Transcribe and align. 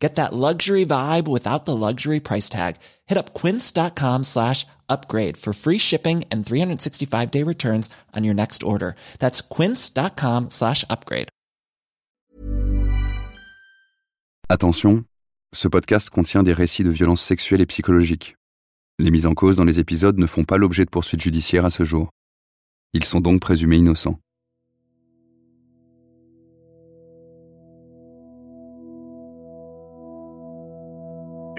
Get 0.00 0.14
that 0.14 0.32
luxury 0.32 0.86
vibe 0.86 1.28
without 1.28 1.66
the 1.66 1.76
luxury 1.76 2.20
price 2.20 2.48
tag. 2.48 2.76
Hit 3.06 3.18
up 3.18 3.34
quince.com 3.34 4.24
slash 4.24 4.66
upgrade 4.88 5.36
for 5.36 5.52
free 5.52 5.78
shipping 5.78 6.24
and 6.32 6.44
365 6.44 7.30
day 7.30 7.44
returns 7.44 7.90
on 8.16 8.24
your 8.24 8.34
next 8.34 8.62
order. 8.62 8.94
That's 9.18 9.42
quince.com 9.42 10.48
slash 10.48 10.84
upgrade. 10.88 11.28
Attention, 14.48 15.04
ce 15.54 15.68
podcast 15.68 16.10
contient 16.10 16.42
des 16.42 16.52
récits 16.52 16.82
de 16.82 16.90
violences 16.90 17.22
sexuelles 17.22 17.60
et 17.60 17.66
psychologiques. 17.66 18.34
Les 18.98 19.12
mises 19.12 19.26
en 19.26 19.34
cause 19.34 19.56
dans 19.56 19.64
les 19.64 19.78
épisodes 19.78 20.18
ne 20.18 20.26
font 20.26 20.44
pas 20.44 20.58
l'objet 20.58 20.84
de 20.84 20.90
poursuites 20.90 21.22
judiciaires 21.22 21.64
à 21.64 21.70
ce 21.70 21.84
jour. 21.84 22.10
Ils 22.92 23.04
sont 23.04 23.20
donc 23.20 23.40
présumés 23.40 23.76
innocents. 23.76 24.18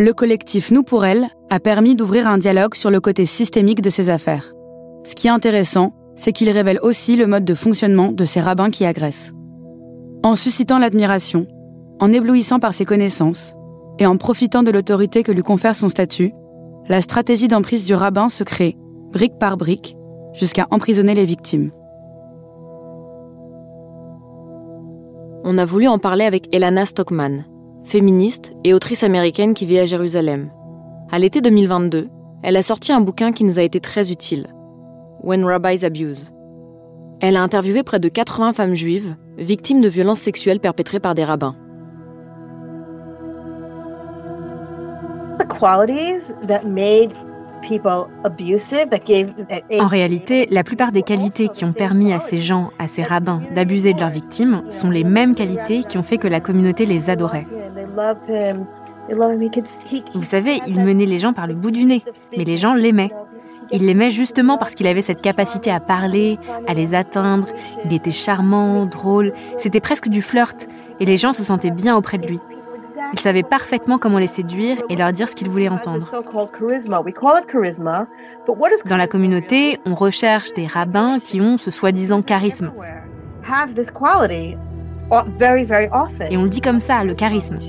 Le 0.01 0.13
collectif 0.13 0.71
Nous 0.71 0.81
pour 0.81 1.05
elle 1.05 1.27
a 1.51 1.59
permis 1.59 1.93
d'ouvrir 1.93 2.27
un 2.27 2.39
dialogue 2.39 2.73
sur 2.73 2.89
le 2.89 2.99
côté 2.99 3.27
systémique 3.27 3.83
de 3.83 3.91
ces 3.91 4.09
affaires. 4.09 4.51
Ce 5.03 5.13
qui 5.13 5.27
est 5.27 5.29
intéressant, 5.29 5.93
c'est 6.15 6.31
qu'il 6.31 6.49
révèle 6.49 6.79
aussi 6.81 7.15
le 7.15 7.27
mode 7.27 7.45
de 7.45 7.53
fonctionnement 7.53 8.11
de 8.11 8.25
ces 8.25 8.41
rabbins 8.41 8.71
qui 8.71 8.83
agressent. 8.83 9.31
En 10.23 10.33
suscitant 10.33 10.79
l'admiration, 10.79 11.45
en 11.99 12.11
éblouissant 12.11 12.57
par 12.57 12.73
ses 12.73 12.83
connaissances 12.83 13.53
et 13.99 14.07
en 14.07 14.17
profitant 14.17 14.63
de 14.63 14.71
l'autorité 14.71 15.21
que 15.21 15.31
lui 15.31 15.43
confère 15.43 15.75
son 15.75 15.87
statut, 15.87 16.31
la 16.89 17.03
stratégie 17.03 17.47
d'emprise 17.47 17.85
du 17.85 17.93
rabbin 17.93 18.27
se 18.27 18.43
crée, 18.43 18.77
brique 19.11 19.37
par 19.37 19.55
brique, 19.55 19.95
jusqu'à 20.33 20.65
emprisonner 20.71 21.13
les 21.13 21.25
victimes. 21.25 21.69
On 25.43 25.59
a 25.59 25.65
voulu 25.65 25.87
en 25.87 25.99
parler 25.99 26.25
avec 26.25 26.51
Elana 26.55 26.87
Stockman, 26.87 27.45
féministe 27.83 28.53
et 28.63 28.73
autrice 28.73 29.03
américaine 29.03 29.53
qui 29.53 29.65
vit 29.65 29.79
à 29.79 29.85
Jérusalem. 29.85 30.49
À 31.11 31.19
l'été 31.19 31.41
2022, 31.41 32.09
elle 32.43 32.57
a 32.57 32.63
sorti 32.63 32.91
un 32.91 33.01
bouquin 33.01 33.31
qui 33.31 33.43
nous 33.43 33.59
a 33.59 33.63
été 33.63 33.79
très 33.79 34.11
utile, 34.11 34.47
When 35.21 35.45
Rabbis 35.45 35.85
Abuse. 35.85 36.31
Elle 37.19 37.37
a 37.37 37.43
interviewé 37.43 37.83
près 37.83 37.99
de 37.99 38.09
80 38.09 38.53
femmes 38.53 38.73
juives 38.73 39.15
victimes 39.37 39.81
de 39.81 39.89
violences 39.89 40.19
sexuelles 40.19 40.59
perpétrées 40.59 40.99
par 40.99 41.15
des 41.15 41.23
rabbins. 41.23 41.55
En 49.79 49.87
réalité, 49.87 50.47
la 50.49 50.63
plupart 50.63 50.91
des 50.91 51.01
qualités 51.01 51.47
qui 51.47 51.65
ont 51.65 51.73
permis 51.73 52.13
à 52.13 52.19
ces 52.19 52.39
gens, 52.39 52.71
à 52.79 52.87
ces 52.87 53.03
rabbins, 53.03 53.41
d'abuser 53.53 53.93
de 53.93 53.99
leurs 53.99 54.09
victimes 54.09 54.63
sont 54.69 54.89
les 54.89 55.03
mêmes 55.03 55.35
qualités 55.35 55.83
qui 55.83 55.97
ont 55.97 56.03
fait 56.03 56.17
que 56.17 56.27
la 56.27 56.39
communauté 56.39 56.85
les 56.85 57.09
adorait. 57.09 57.47
Vous 60.13 60.23
savez, 60.23 60.59
il 60.67 60.79
menait 60.79 61.05
les 61.05 61.19
gens 61.19 61.33
par 61.33 61.47
le 61.47 61.53
bout 61.53 61.71
du 61.71 61.85
nez, 61.85 62.03
mais 62.37 62.43
les 62.43 62.57
gens 62.57 62.73
l'aimaient. 62.73 63.11
Ils 63.71 63.85
l'aimaient 63.85 64.09
justement 64.09 64.57
parce 64.57 64.75
qu'il 64.75 64.87
avait 64.87 65.01
cette 65.01 65.21
capacité 65.21 65.71
à 65.71 65.79
parler, 65.79 66.37
à 66.67 66.73
les 66.73 66.93
atteindre. 66.93 67.47
Il 67.85 67.93
était 67.93 68.11
charmant, 68.11 68.85
drôle, 68.85 69.33
c'était 69.57 69.79
presque 69.79 70.09
du 70.09 70.21
flirt, 70.21 70.67
et 70.99 71.05
les 71.05 71.17
gens 71.17 71.33
se 71.33 71.43
sentaient 71.43 71.71
bien 71.71 71.95
auprès 71.95 72.17
de 72.17 72.27
lui. 72.27 72.39
Il 73.13 73.19
savait 73.19 73.43
parfaitement 73.43 73.97
comment 73.97 74.19
les 74.19 74.27
séduire 74.27 74.77
et 74.89 74.95
leur 74.95 75.11
dire 75.11 75.27
ce 75.27 75.35
qu'ils 75.35 75.49
voulaient 75.49 75.69
entendre. 75.69 76.09
Dans 78.85 78.97
la 78.97 79.07
communauté, 79.07 79.79
on 79.85 79.95
recherche 79.95 80.53
des 80.53 80.67
rabbins 80.67 81.19
qui 81.19 81.41
ont 81.41 81.57
ce 81.57 81.71
soi-disant 81.71 82.21
charisme. 82.21 82.71
Et 86.29 86.37
on 86.37 86.43
le 86.43 86.49
dit 86.49 86.61
comme 86.61 86.79
ça, 86.79 87.03
le 87.03 87.13
charisme. 87.13 87.59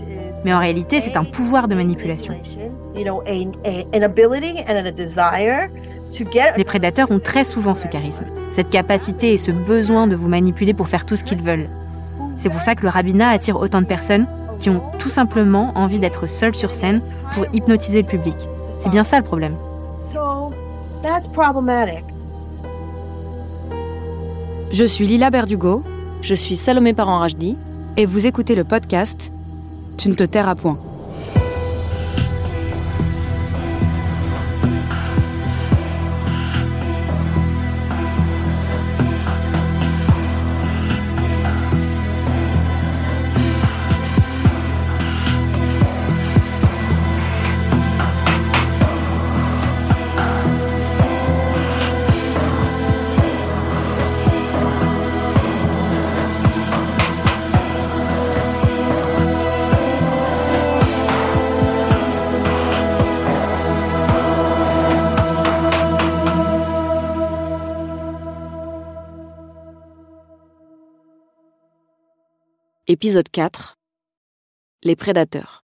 Mais 0.44 0.54
en 0.54 0.58
réalité, 0.58 1.00
c'est 1.00 1.16
un 1.16 1.24
pouvoir 1.24 1.68
de 1.68 1.74
manipulation. 1.74 2.34
Les 6.56 6.64
prédateurs 6.64 7.10
ont 7.10 7.20
très 7.20 7.44
souvent 7.44 7.74
ce 7.74 7.86
charisme, 7.86 8.26
cette 8.50 8.70
capacité 8.70 9.32
et 9.32 9.38
ce 9.38 9.50
besoin 9.50 10.06
de 10.06 10.14
vous 10.14 10.28
manipuler 10.28 10.74
pour 10.74 10.88
faire 10.88 11.06
tout 11.06 11.16
ce 11.16 11.24
qu'ils 11.24 11.42
veulent. 11.42 11.68
C'est 12.36 12.50
pour 12.50 12.60
ça 12.60 12.74
que 12.74 12.82
le 12.82 12.88
rabbinat 12.88 13.30
attire 13.30 13.58
autant 13.58 13.80
de 13.80 13.86
personnes 13.86 14.26
qui 14.62 14.70
ont 14.70 14.80
tout 15.00 15.08
simplement 15.08 15.72
envie 15.74 15.98
d'être 15.98 16.28
seules 16.28 16.54
sur 16.54 16.72
scène 16.72 17.02
pour 17.34 17.46
hypnotiser 17.52 18.02
le 18.02 18.06
public. 18.06 18.36
C'est 18.78 18.90
bien 18.90 19.02
ça 19.02 19.18
le 19.18 19.24
problème. 19.24 19.56
Je 24.70 24.84
suis 24.84 25.06
Lila 25.06 25.30
Berdugo. 25.30 25.82
Je 26.20 26.34
suis 26.34 26.54
Salomé 26.54 26.94
Parent-Rajdi. 26.94 27.56
Et 27.96 28.06
vous 28.06 28.24
écoutez 28.24 28.54
le 28.54 28.62
podcast 28.62 29.32
Tu 29.96 30.08
ne 30.08 30.14
te 30.14 30.22
tairas 30.22 30.54
point. 30.54 30.78
Épisode 72.92 73.30
4 73.30 73.78
Les 74.84 74.96
prédateurs. 74.96 75.64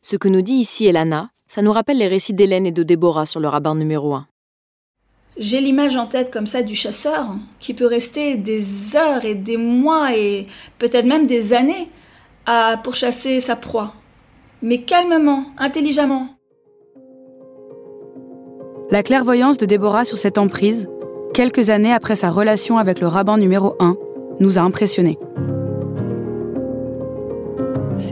Ce 0.00 0.14
que 0.14 0.28
nous 0.28 0.40
dit 0.40 0.52
ici 0.54 0.86
Elana, 0.86 1.30
ça 1.48 1.60
nous 1.60 1.72
rappelle 1.72 1.98
les 1.98 2.06
récits 2.06 2.34
d'Hélène 2.34 2.66
et 2.66 2.70
de 2.70 2.84
Déborah 2.84 3.26
sur 3.26 3.40
le 3.40 3.48
rabbin 3.48 3.74
numéro 3.74 4.14
1. 4.14 4.28
J'ai 5.38 5.60
l'image 5.60 5.96
en 5.96 6.06
tête 6.06 6.32
comme 6.32 6.46
ça 6.46 6.62
du 6.62 6.76
chasseur 6.76 7.34
qui 7.58 7.74
peut 7.74 7.88
rester 7.88 8.36
des 8.36 8.94
heures 8.94 9.24
et 9.24 9.34
des 9.34 9.56
mois 9.56 10.16
et 10.16 10.46
peut-être 10.78 11.04
même 11.04 11.26
des 11.26 11.52
années 11.52 11.90
à 12.46 12.76
pourchasser 12.76 13.40
sa 13.40 13.56
proie. 13.56 13.92
Mais 14.62 14.82
calmement, 14.82 15.46
intelligemment. 15.58 16.28
La 18.92 19.02
clairvoyance 19.02 19.58
de 19.58 19.66
Déborah 19.66 20.04
sur 20.04 20.16
cette 20.16 20.38
emprise, 20.38 20.88
quelques 21.34 21.70
années 21.70 21.92
après 21.92 22.14
sa 22.14 22.30
relation 22.30 22.78
avec 22.78 23.00
le 23.00 23.08
rabbin 23.08 23.36
numéro 23.36 23.74
1, 23.80 23.96
nous 24.38 24.58
a 24.58 24.62
impressionnés. 24.62 25.18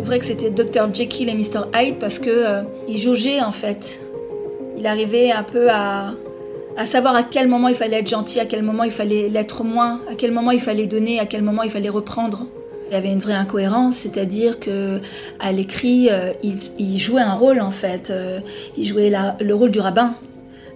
Vrai 0.05 0.19
que 0.19 0.27
c'était 0.27 0.51
Dr 0.51 0.95
Jekyll 0.95 1.31
et 1.31 1.35
Mr 1.35 1.63
Hyde 1.75 1.97
parce 1.99 2.19
que 2.19 2.29
euh, 2.29 2.63
il 2.89 2.99
jaugeait 2.99 3.41
en 3.41 3.53
fait. 3.53 4.03
Il 4.77 4.87
arrivait 4.87 5.33
un 5.33 5.43
peu 5.43 5.71
à, 5.71 6.15
savoir 6.85 7.17
à 7.17 7.23
quel 7.23 7.49
moment 7.49 7.69
il 7.69 7.75
fallait 7.75 8.01
être 8.01 8.09
gentil, 8.09 8.39
à 8.39 8.45
quel 8.45 8.63
moment 8.63 8.85
il 8.85 8.91
fallait 8.91 9.31
l'être 9.31 9.65
moins, 9.65 10.01
à 10.11 10.15
quel 10.15 10.31
moment 10.31 10.51
il 10.51 10.61
fallait 10.61 10.87
donner, 10.87 11.21
à 11.21 11.27
quel 11.27 11.41
moment 11.41 11.63
il 11.63 11.71
fallait 11.71 11.89
reprendre. 11.89 12.47
Il 12.91 12.93
y 12.93 12.97
avait 12.97 13.11
une 13.11 13.19
vraie 13.19 13.33
incohérence, 13.33 13.97
c'est-à-dire 13.97 14.61
que 14.61 15.01
à 15.41 15.53
l'écrit, 15.53 16.09
euh, 16.11 16.35
il, 16.43 16.99
jouait 16.99 17.23
un 17.23 17.33
rôle 17.33 17.63
en 17.63 17.71
fait. 17.71 18.11
Euh, 18.11 18.41
il 18.77 18.85
jouait 18.85 19.11
le 19.41 19.55
rôle 19.55 19.71
du 19.71 19.81
rabbin, 19.81 20.17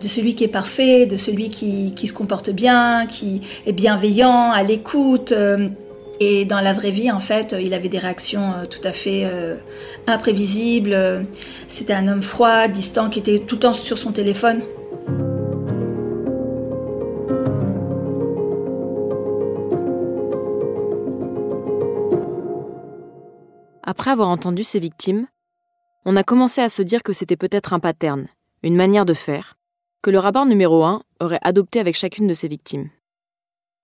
de 0.01 0.09
celui 0.09 0.37
qui 0.37 0.45
est 0.45 0.49
parfait, 0.49 1.05
de 1.05 1.19
celui 1.19 1.51
qui, 1.51 1.93
qui 1.95 2.07
se 2.07 2.15
comporte 2.15 2.49
bien, 2.49 3.05
qui 3.05 3.43
est 3.67 3.73
bienveillant, 3.73 4.53
à 4.53 4.63
l'écoute. 4.63 5.35
Et 6.21 6.45
dans 6.45 6.61
la 6.61 6.73
vraie 6.73 6.91
vie, 6.91 7.13
en 7.13 7.21
fait, 7.21 7.55
il 7.61 7.75
avait 7.75 7.89
des 7.89 7.99
réactions 7.99 8.53
euh, 8.53 8.67
tout 8.67 8.81
à 8.83 8.93
fait 8.93 9.23
euh, 9.25 9.57
imprévisibles. 10.07 11.27
C'était 11.69 11.93
un 11.93 12.09
homme 12.09 12.23
froid, 12.23 12.67
distant, 12.67 13.09
qui 13.09 13.21
était 13.21 13.39
tout 13.39 13.55
le 13.55 13.61
temps 13.61 13.75
sur 13.75 13.99
son 13.99 14.11
téléphone. 14.11 14.63
Après 23.85 24.11
avoir 24.11 24.29
entendu 24.29 24.65
ses 24.65 24.81
victimes, 24.81 25.29
on 26.05 26.17
a 26.17 26.23
commencé 26.23 26.61
à 26.61 26.69
se 26.69 26.83
dire 26.83 27.03
que 27.03 27.13
c'était 27.13 27.37
peut-être 27.37 27.73
un 27.73 27.81
pattern, 27.81 28.27
une 28.63 28.77
manière 28.77 29.07
de 29.07 29.15
faire, 29.15 29.57
que 30.03 30.11
le 30.11 30.19
rabbin 30.19 30.47
numéro 30.47 30.85
1 30.85 31.03
aurait 31.21 31.41
adopté 31.43 31.81
avec 31.81 31.97
chacune 31.97 32.27
de 32.27 32.35
ses 32.35 32.49
victimes. 32.49 32.91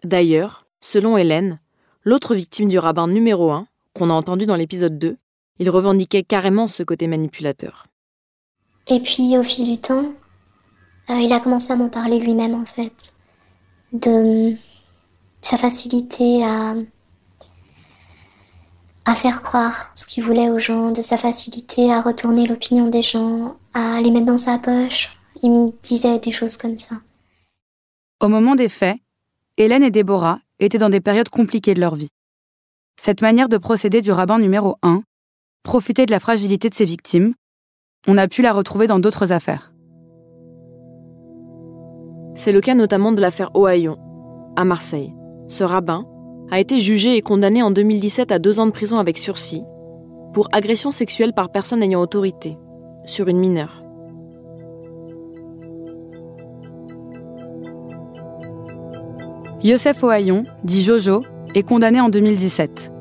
D'ailleurs, 0.02 0.66
selon 0.80 1.16
Hélène, 1.16 1.58
l'autre 2.04 2.34
victime 2.34 2.68
du 2.68 2.78
rabbin 2.78 3.08
numéro 3.08 3.50
1, 3.50 3.66
qu'on 3.94 4.10
a 4.10 4.14
entendu 4.14 4.46
dans 4.46 4.56
l'épisode 4.56 4.98
2, 4.98 5.16
il 5.58 5.70
revendiquait 5.70 6.22
carrément 6.22 6.66
ce 6.66 6.82
côté 6.82 7.06
manipulateur. 7.06 7.86
Et 8.88 9.00
puis 9.00 9.38
au 9.38 9.42
fil 9.42 9.64
du 9.64 9.78
temps, 9.78 10.12
euh, 11.10 11.20
il 11.20 11.32
a 11.32 11.40
commencé 11.40 11.72
à 11.72 11.76
m'en 11.76 11.88
parler 11.88 12.18
lui-même 12.18 12.54
en 12.54 12.66
fait, 12.66 13.14
de 13.92 14.54
sa 15.40 15.56
facilité 15.56 16.44
à, 16.44 16.74
à 19.04 19.14
faire 19.14 19.42
croire 19.42 19.90
ce 19.94 20.06
qu'il 20.06 20.24
voulait 20.24 20.50
aux 20.50 20.58
gens, 20.58 20.90
de 20.90 21.02
sa 21.02 21.16
facilité 21.16 21.92
à 21.92 22.02
retourner 22.02 22.46
l'opinion 22.46 22.88
des 22.88 23.02
gens, 23.02 23.56
à 23.72 24.00
les 24.00 24.10
mettre 24.10 24.26
dans 24.26 24.38
sa 24.38 24.58
poche. 24.58 25.16
Il 25.42 25.50
me 25.50 25.72
disait 25.82 26.18
des 26.18 26.32
choses 26.32 26.56
comme 26.56 26.76
ça. 26.76 26.96
Au 28.20 28.28
moment 28.28 28.54
des 28.54 28.68
faits, 28.68 28.98
Hélène 29.56 29.82
et 29.82 29.90
Déborah 29.90 30.40
étaient 30.60 30.78
dans 30.78 30.90
des 30.90 31.00
périodes 31.00 31.28
compliquées 31.28 31.74
de 31.74 31.80
leur 31.80 31.94
vie. 31.94 32.10
Cette 33.00 33.22
manière 33.22 33.48
de 33.48 33.56
procéder 33.56 34.00
du 34.00 34.12
rabbin 34.12 34.38
numéro 34.38 34.76
1 34.82 35.02
profitait 35.62 36.06
de 36.06 36.10
la 36.10 36.20
fragilité 36.20 36.68
de 36.68 36.74
ses 36.74 36.84
victimes. 36.84 37.34
On 38.06 38.18
a 38.18 38.28
pu 38.28 38.42
la 38.42 38.52
retrouver 38.52 38.86
dans 38.86 38.98
d'autres 38.98 39.32
affaires. 39.32 39.72
C'est 42.36 42.52
le 42.52 42.60
cas 42.60 42.74
notamment 42.74 43.12
de 43.12 43.20
l'affaire 43.20 43.54
Ohaillon, 43.54 43.96
à 44.56 44.64
Marseille. 44.64 45.14
Ce 45.48 45.64
rabbin 45.64 46.06
a 46.50 46.60
été 46.60 46.80
jugé 46.80 47.16
et 47.16 47.22
condamné 47.22 47.62
en 47.62 47.70
2017 47.70 48.32
à 48.32 48.38
deux 48.38 48.60
ans 48.60 48.66
de 48.66 48.72
prison 48.72 48.98
avec 48.98 49.18
sursis 49.18 49.62
pour 50.32 50.48
agression 50.52 50.90
sexuelle 50.90 51.32
par 51.32 51.50
personne 51.50 51.82
ayant 51.82 52.00
autorité 52.00 52.58
sur 53.06 53.28
une 53.28 53.38
mineure. 53.38 53.83
Youssef 59.64 60.04
Ohaillon, 60.04 60.44
dit 60.62 60.82
Jojo, 60.82 61.24
est 61.54 61.62
condamné 61.62 61.98
en 61.98 62.10
2017. 62.10 62.92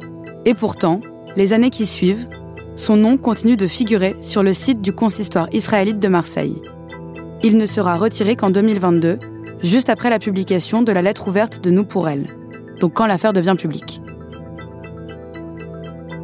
Et 0.46 0.54
pourtant, 0.54 1.02
les 1.36 1.52
années 1.52 1.70
qui 1.70 1.86
suivent, 1.86 2.26
son 2.78 2.96
nom 2.96 3.18
continue 3.18 3.58
de 3.58 3.68
figurer 3.68 4.16
sur 4.22 4.44
le 4.44 4.54
site 4.54 4.80
du 4.80 4.94
consistoire 4.94 5.50
israélite 5.52 6.00
de 6.00 6.08
Marseille. 6.08 6.62
Il 7.44 7.58
ne 7.58 7.66
sera 7.66 7.98
retiré 7.98 8.38
qu'en 8.38 8.50
2022, 8.50 9.20
juste 9.62 9.90
après 9.90 10.10
la 10.10 10.20
publication 10.20 10.82
de 10.82 10.94
la 10.94 11.02
lettre 11.02 11.28
ouverte 11.28 11.62
de 11.62 11.70
Nous 11.70 11.84
pour 11.84 12.08
elle, 12.08 12.30
donc 12.80 12.94
quand 12.94 13.08
l'affaire 13.08 13.34
devient 13.34 13.58
publique. 13.60 14.02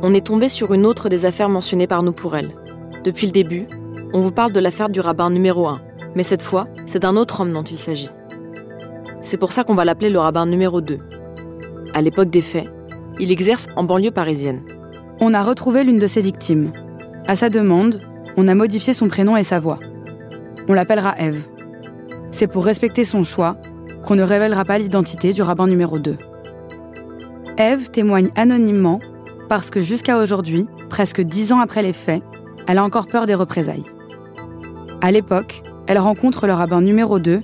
On 0.01 0.13
est 0.13 0.25
tombé 0.25 0.47
sur 0.47 0.73
une 0.73 0.85
autre 0.85 1.09
des 1.09 1.25
affaires 1.25 1.49
mentionnées 1.49 1.85
par 1.85 2.01
Nous 2.01 2.13
pour 2.13 2.37
elle. 2.37 2.51
Depuis 3.03 3.25
le 3.25 3.33
début, 3.33 3.67
on 4.13 4.21
vous 4.21 4.31
parle 4.31 4.53
de 4.53 4.61
l'affaire 4.61 4.87
du 4.87 5.01
rabbin 5.01 5.31
numéro 5.31 5.67
1, 5.67 5.81
mais 6.15 6.23
cette 6.23 6.43
fois, 6.43 6.69
c'est 6.85 6.99
d'un 6.99 7.17
autre 7.17 7.41
homme 7.41 7.51
dont 7.51 7.63
il 7.63 7.77
s'agit. 7.77 8.07
C'est 9.29 9.37
pour 9.37 9.53
ça 9.53 9.63
qu'on 9.63 9.75
va 9.75 9.85
l'appeler 9.85 10.09
le 10.09 10.17
rabbin 10.17 10.47
numéro 10.47 10.81
2. 10.81 10.97
À 11.93 12.01
l'époque 12.01 12.31
des 12.31 12.41
faits, 12.41 12.65
il 13.19 13.31
exerce 13.31 13.67
en 13.75 13.83
banlieue 13.83 14.09
parisienne. 14.09 14.63
On 15.19 15.35
a 15.35 15.43
retrouvé 15.43 15.83
l'une 15.83 15.99
de 15.99 16.07
ses 16.07 16.23
victimes. 16.23 16.73
À 17.27 17.35
sa 17.35 17.49
demande, 17.49 18.01
on 18.37 18.47
a 18.47 18.55
modifié 18.55 18.91
son 18.91 19.07
prénom 19.07 19.37
et 19.37 19.43
sa 19.43 19.59
voix. 19.59 19.77
On 20.67 20.73
l'appellera 20.73 21.13
Eve. 21.19 21.47
C'est 22.31 22.47
pour 22.47 22.65
respecter 22.65 23.05
son 23.05 23.23
choix 23.23 23.57
qu'on 24.03 24.15
ne 24.15 24.23
révélera 24.23 24.65
pas 24.65 24.79
l'identité 24.79 25.31
du 25.31 25.43
rabbin 25.43 25.67
numéro 25.67 25.99
2. 25.99 26.17
Eve 27.59 27.91
témoigne 27.91 28.31
anonymement 28.35 28.99
parce 29.47 29.69
que 29.69 29.83
jusqu'à 29.83 30.17
aujourd'hui, 30.17 30.65
presque 30.89 31.21
dix 31.21 31.53
ans 31.53 31.59
après 31.59 31.83
les 31.83 31.93
faits, 31.93 32.23
elle 32.67 32.79
a 32.79 32.83
encore 32.83 33.05
peur 33.05 33.27
des 33.27 33.35
représailles. 33.35 33.85
À 35.01 35.11
l'époque, 35.11 35.61
elle 35.85 35.99
rencontre 35.99 36.47
le 36.47 36.53
rabbin 36.53 36.81
numéro 36.81 37.19
2 37.19 37.43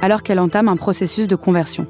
alors 0.00 0.22
qu'elle 0.22 0.38
entame 0.38 0.68
un 0.68 0.76
processus 0.76 1.28
de 1.28 1.36
conversion. 1.36 1.86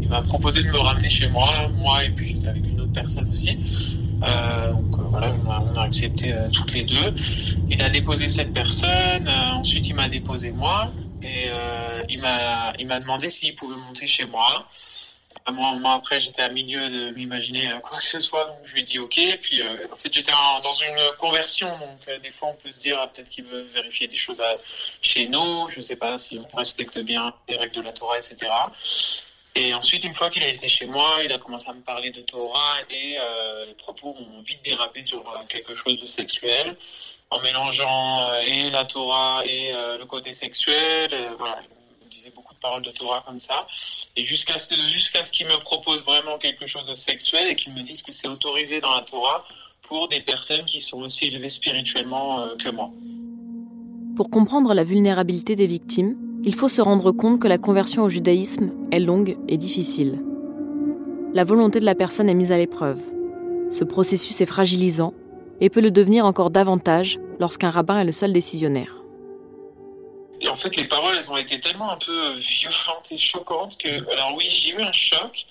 Il 0.00 0.08
m'a 0.08 0.22
proposé 0.22 0.62
de 0.62 0.68
me 0.68 0.78
ramener 0.78 1.08
chez 1.08 1.28
moi, 1.28 1.48
moi 1.78 2.04
et 2.04 2.10
puis 2.10 2.28
j'étais 2.28 2.48
avec 2.48 2.64
une 2.66 2.80
autre 2.80 2.92
personne 2.92 3.28
aussi. 3.28 3.58
Euh, 4.22 4.72
donc 4.72 4.98
euh, 4.98 5.02
voilà, 5.10 5.32
on 5.46 5.76
a, 5.78 5.82
accepté 5.82 6.32
euh, 6.32 6.48
toutes 6.50 6.72
les 6.72 6.84
deux. 6.84 7.14
Il 7.68 7.82
a 7.82 7.88
déposé 7.88 8.28
cette 8.28 8.52
personne, 8.52 9.28
euh, 9.28 9.54
ensuite 9.54 9.88
il 9.88 9.94
m'a 9.94 10.08
déposé 10.08 10.52
moi 10.52 10.92
et 11.22 11.48
il 12.08 12.20
m'a 12.20 13.00
demandé 13.00 13.28
s'il 13.28 13.54
pouvait 13.54 13.76
monter 13.76 14.06
chez 14.06 14.26
moi. 14.26 14.66
Moi, 15.50 15.72
moi, 15.72 15.94
après, 15.94 16.20
j'étais 16.20 16.42
à 16.42 16.48
milieu 16.48 16.88
de 16.88 17.10
m'imaginer 17.10 17.72
euh, 17.72 17.78
quoi 17.80 17.98
que 17.98 18.04
ce 18.04 18.20
soit, 18.20 18.44
donc 18.44 18.58
je 18.64 18.74
lui 18.74 18.80
ai 18.80 18.84
dit 18.84 18.98
ok. 18.98 19.18
Puis, 19.40 19.60
euh, 19.60 19.88
en 19.92 19.96
fait, 19.96 20.12
j'étais 20.12 20.30
dans 20.30 20.72
une 20.74 21.16
conversion, 21.18 21.68
donc 21.78 21.98
euh, 22.08 22.18
des 22.20 22.30
fois, 22.30 22.48
on 22.48 22.54
peut 22.54 22.70
se 22.70 22.80
dire 22.80 22.98
ah, 23.00 23.08
peut-être 23.08 23.28
qu'il 23.28 23.44
veut 23.44 23.62
vérifier 23.74 24.06
des 24.06 24.16
choses 24.16 24.40
chez 25.00 25.26
nous. 25.26 25.68
Je 25.68 25.80
sais 25.80 25.96
pas 25.96 26.16
si 26.16 26.38
on 26.38 26.56
respecte 26.56 26.98
bien 27.00 27.34
les 27.48 27.56
règles 27.56 27.76
de 27.76 27.82
la 27.82 27.92
Torah, 27.92 28.18
etc. 28.18 28.50
Et 29.54 29.74
ensuite, 29.74 30.04
une 30.04 30.14
fois 30.14 30.30
qu'il 30.30 30.42
a 30.44 30.48
été 30.48 30.68
chez 30.68 30.86
moi, 30.86 31.18
il 31.24 31.32
a 31.32 31.38
commencé 31.38 31.68
à 31.68 31.72
me 31.74 31.82
parler 31.82 32.10
de 32.10 32.22
Torah 32.22 32.76
et 32.90 33.18
les 33.66 33.74
propos 33.74 34.16
ont 34.18 34.40
vite 34.40 34.64
dérapé 34.64 35.04
sur 35.04 35.22
quelque 35.48 35.74
chose 35.74 36.00
de 36.00 36.06
sexuel, 36.06 36.74
en 37.28 37.38
mélangeant 37.40 38.32
et 38.46 38.70
la 38.70 38.86
Torah 38.86 39.42
et 39.44 39.72
le 39.72 40.04
côté 40.06 40.32
sexuel. 40.32 41.10
voilà, 41.36 41.60
beaucoup 42.30 42.54
de 42.54 42.58
paroles 42.58 42.82
de 42.82 42.90
Torah 42.90 43.22
comme 43.26 43.40
ça. 43.40 43.66
Et 44.16 44.24
jusqu'à 44.24 44.58
ce, 44.58 44.74
jusqu'à 44.86 45.22
ce 45.22 45.32
qu'il 45.32 45.46
me 45.46 45.58
propose 45.58 46.02
vraiment 46.04 46.38
quelque 46.38 46.66
chose 46.66 46.86
de 46.86 46.94
sexuel 46.94 47.48
et 47.48 47.56
qu'il 47.56 47.72
me 47.74 47.82
dise 47.82 48.02
que 48.02 48.12
c'est 48.12 48.28
autorisé 48.28 48.80
dans 48.80 48.94
la 48.94 49.02
Torah 49.02 49.44
pour 49.82 50.08
des 50.08 50.20
personnes 50.20 50.64
qui 50.64 50.80
sont 50.80 51.02
aussi 51.02 51.26
élevées 51.26 51.48
spirituellement 51.48 52.40
euh, 52.40 52.56
que 52.56 52.70
moi. 52.70 52.90
Pour 54.16 54.30
comprendre 54.30 54.74
la 54.74 54.84
vulnérabilité 54.84 55.56
des 55.56 55.66
victimes, 55.66 56.16
il 56.44 56.54
faut 56.54 56.68
se 56.68 56.80
rendre 56.80 57.12
compte 57.12 57.40
que 57.40 57.48
la 57.48 57.58
conversion 57.58 58.02
au 58.02 58.08
judaïsme 58.08 58.72
est 58.90 59.00
longue 59.00 59.36
et 59.48 59.56
difficile. 59.56 60.22
La 61.34 61.44
volonté 61.44 61.80
de 61.80 61.84
la 61.84 61.94
personne 61.94 62.28
est 62.28 62.34
mise 62.34 62.52
à 62.52 62.58
l'épreuve. 62.58 63.00
Ce 63.70 63.84
processus 63.84 64.40
est 64.40 64.46
fragilisant 64.46 65.14
et 65.60 65.70
peut 65.70 65.80
le 65.80 65.90
devenir 65.90 66.26
encore 66.26 66.50
davantage 66.50 67.18
lorsqu'un 67.38 67.70
rabbin 67.70 68.00
est 68.00 68.04
le 68.04 68.12
seul 68.12 68.32
décisionnaire. 68.32 69.01
Et 70.42 70.48
en 70.48 70.56
fait, 70.56 70.74
les 70.76 70.84
paroles, 70.84 71.16
elles 71.16 71.30
ont 71.30 71.36
été 71.36 71.60
tellement 71.60 71.92
un 71.92 71.98
peu 71.98 72.32
violentes 72.32 73.12
et 73.12 73.16
choquantes 73.16 73.78
que, 73.78 74.10
alors 74.12 74.34
oui, 74.34 74.48
j'ai 74.50 74.70
eu 74.70 74.82
un 74.82 74.92
choc, 74.92 75.46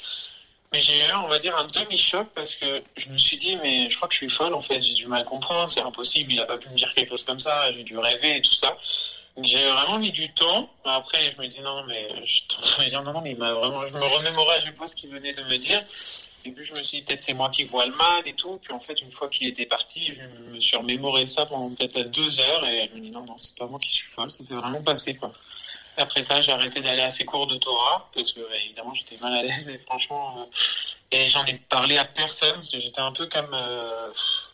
mais 0.73 0.81
j'ai 0.81 0.97
eu, 0.97 1.13
on 1.15 1.29
va 1.29 1.39
dire, 1.39 1.55
un 1.55 1.65
demi-choc 1.65 2.27
parce 2.35 2.55
que 2.55 2.83
je 2.97 3.07
me 3.07 3.17
suis 3.17 3.37
dit, 3.37 3.55
mais 3.55 3.89
je 3.89 3.95
crois 3.95 4.09
que 4.09 4.13
je 4.13 4.17
suis 4.19 4.29
folle, 4.29 4.53
en 4.53 4.61
fait, 4.61 4.81
j'ai 4.81 4.93
du 4.93 5.07
mal 5.07 5.21
à 5.21 5.23
comprendre, 5.23 5.71
c'est 5.71 5.81
impossible, 5.81 6.33
il 6.33 6.41
a 6.41 6.45
pas 6.45 6.57
pu 6.57 6.69
me 6.69 6.75
dire 6.75 6.93
quelque 6.93 7.09
chose 7.09 7.23
comme 7.23 7.39
ça, 7.39 7.71
j'ai 7.71 7.83
dû 7.83 7.97
rêver 7.97 8.37
et 8.37 8.41
tout 8.41 8.53
ça. 8.53 8.77
J'ai 9.37 9.65
vraiment 9.69 9.97
mis 9.97 10.11
du 10.11 10.31
temps. 10.33 10.69
Après, 10.83 11.31
je 11.31 11.41
me 11.41 11.47
dis, 11.47 11.61
non, 11.61 11.83
mais 11.85 12.09
je 12.25 12.89
dire, 12.89 13.01
non, 13.03 13.13
non, 13.13 13.21
mais 13.21 13.31
il 13.31 13.37
m'a 13.37 13.53
vraiment, 13.53 13.87
je 13.87 13.93
me 13.93 14.03
remémorais 14.03 14.57
à 14.57 14.61
chaque 14.61 14.75
fois 14.75 14.87
ce 14.87 14.95
qu'il 14.95 15.09
venait 15.09 15.33
de 15.33 15.43
me 15.43 15.57
dire. 15.57 15.81
Et 16.43 16.51
puis 16.51 16.65
je 16.65 16.73
me 16.73 16.81
suis 16.81 16.97
dit, 16.99 17.03
peut-être 17.03 17.21
c'est 17.21 17.33
moi 17.33 17.49
qui 17.49 17.63
vois 17.63 17.85
le 17.85 17.95
mal 17.95 18.23
et 18.25 18.33
tout. 18.33 18.59
Puis 18.61 18.73
en 18.73 18.79
fait, 18.79 18.99
une 19.01 19.11
fois 19.11 19.29
qu'il 19.29 19.47
était 19.47 19.65
parti, 19.65 20.13
je 20.13 20.53
me 20.53 20.59
suis 20.59 20.75
remémoré 20.75 21.25
ça 21.25 21.45
pendant 21.45 21.69
peut-être 21.69 22.11
deux 22.11 22.39
heures 22.39 22.65
et 22.65 22.89
je 22.91 22.97
me 22.97 23.03
dis, 23.03 23.11
non, 23.11 23.23
non, 23.25 23.37
c'est 23.37 23.55
pas 23.55 23.67
moi 23.67 23.79
qui 23.79 23.91
suis 23.91 24.09
folle, 24.09 24.31
ça 24.31 24.43
s'est 24.43 24.55
vraiment 24.55 24.81
passé, 24.81 25.15
quoi. 25.15 25.31
Après 25.97 26.23
ça, 26.23 26.41
j'ai 26.41 26.51
arrêté 26.51 26.81
d'aller 26.81 27.01
à 27.01 27.11
ces 27.11 27.25
cours 27.25 27.47
de 27.47 27.57
Torah 27.57 28.09
parce 28.13 28.31
que, 28.31 28.39
bah, 28.39 28.57
évidemment, 28.65 28.93
j'étais 28.93 29.17
mal 29.17 29.33
à 29.35 29.43
l'aise 29.43 29.69
et 29.69 29.77
franchement, 29.79 30.39
euh, 30.39 30.45
et 31.11 31.29
j'en 31.29 31.45
ai 31.45 31.55
parlé 31.69 31.97
à 31.97 32.05
personne 32.05 32.55
parce 32.55 32.71
que 32.71 32.79
j'étais 32.79 33.01
un 33.01 33.11
peu 33.11 33.27
comme, 33.27 33.53
euh, 33.53 34.11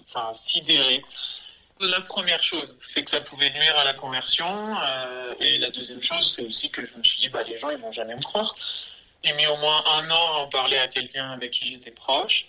enfin, 0.08 0.34
sidéré. 0.34 1.04
La 1.80 2.02
première 2.02 2.42
chose, 2.42 2.76
c'est 2.86 3.04
que 3.04 3.10
ça 3.10 3.22
pouvait 3.22 3.52
nuire 3.52 3.78
à 3.78 3.84
la 3.84 3.94
conversion. 3.94 4.76
euh, 4.84 5.34
et 5.40 5.60
la 5.60 5.70
deuxième 5.70 6.02
chose, 6.02 6.34
c'est 6.34 6.44
aussi 6.44 6.72
que 6.72 6.84
je 6.86 6.98
me 6.98 7.04
suis 7.04 7.20
dit, 7.20 7.30
bah, 7.30 7.44
les 7.44 7.58
gens, 7.58 7.70
ils 7.70 7.78
vont 7.78 7.92
jamais 7.92 8.16
me 8.16 8.22
croire. 8.22 8.56
J'ai 9.24 9.34
mis 9.34 9.46
au 9.48 9.58
moins 9.58 9.84
un 9.98 10.10
an 10.10 10.36
à 10.36 10.38
en 10.40 10.48
parler 10.48 10.78
à 10.78 10.88
quelqu'un 10.88 11.32
avec 11.32 11.52
qui 11.52 11.68
j'étais 11.68 11.92
proche. 11.92 12.48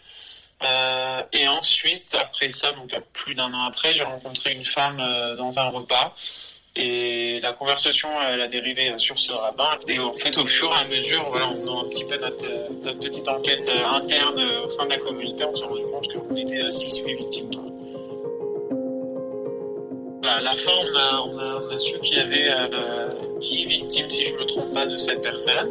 Euh, 0.63 1.23
et 1.33 1.47
ensuite, 1.47 2.17
après 2.19 2.51
ça, 2.51 2.73
donc 2.73 2.91
plus 3.13 3.35
d'un 3.35 3.53
an 3.53 3.65
après, 3.67 3.93
j'ai 3.93 4.05
rencontré 4.05 4.53
une 4.53 4.65
femme 4.65 4.99
euh, 5.01 5.37
dans 5.37 5.59
un 5.59 5.69
repas. 5.69 6.15
Et 6.75 7.41
la 7.41 7.53
conversation, 7.53 8.09
elle 8.23 8.41
a 8.41 8.47
dérivé 8.47 8.95
sur 8.99 9.19
ce 9.19 9.33
rabbin. 9.33 9.79
Et 9.89 9.99
en 9.99 10.15
fait, 10.15 10.39
au 10.39 10.47
fur 10.47 10.71
et 10.73 10.81
à 10.81 10.85
mesure, 10.87 11.29
voilà, 11.29 11.49
en 11.49 11.61
faisant 11.61 11.85
un 11.85 11.89
petit 11.89 12.05
peu 12.05 12.17
notre, 12.17 12.99
petite 12.99 13.29
enquête 13.29 13.69
interne 13.69 14.41
au 14.65 14.69
sein 14.69 14.87
de 14.87 14.91
la 14.91 14.99
communauté, 14.99 15.45
on 15.45 15.57
s'est 15.57 15.65
rendu 15.65 15.83
compte 15.83 16.29
qu'on 16.29 16.37
était 16.37 16.69
6-8 16.69 17.17
victimes. 17.17 17.68
À 20.31 20.41
la 20.43 20.55
fin, 20.57 20.71
on 20.73 20.97
a, 20.97 21.23
on 21.23 21.69
a, 21.71 21.79
su 21.79 21.99
qu'il 22.01 22.19
y 22.19 22.21
avait 22.21 22.51
euh, 22.51 23.09
10 23.41 23.65
victimes, 23.65 24.11
si 24.11 24.27
je 24.27 24.35
ne 24.35 24.39
me 24.41 24.45
trompe 24.45 24.75
pas, 24.75 24.85
de 24.85 24.97
cette 24.97 25.23
personne. 25.23 25.71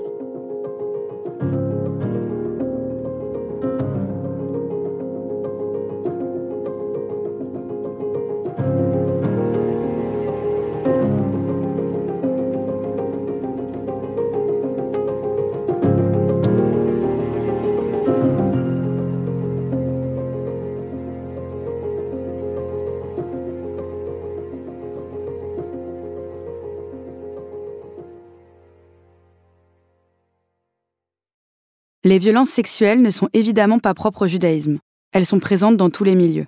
Les 32.08 32.20
violences 32.20 32.52
sexuelles 32.52 33.02
ne 33.02 33.10
sont 33.10 33.28
évidemment 33.34 33.80
pas 33.80 33.94
propres 33.94 34.24
au 34.24 34.28
judaïsme. 34.28 34.80
Elles 35.12 35.26
sont 35.26 35.42
présentes 35.42 35.76
dans 35.76 35.90
tous 35.90 36.06
les 36.06 36.16
milieux. 36.16 36.48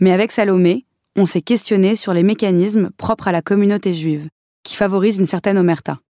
Mais 0.00 0.10
avec 0.10 0.32
Salomé, 0.32 0.86
on 1.14 1.24
s'est 1.24 1.40
questionné 1.40 1.94
sur 1.94 2.12
les 2.12 2.24
mécanismes 2.24 2.90
propres 2.96 3.28
à 3.28 3.32
la 3.32 3.42
communauté 3.42 3.94
juive, 3.94 4.26
qui 4.64 4.74
favorisent 4.74 5.18
une 5.18 5.24
certaine 5.24 5.56
omerta. 5.56 6.00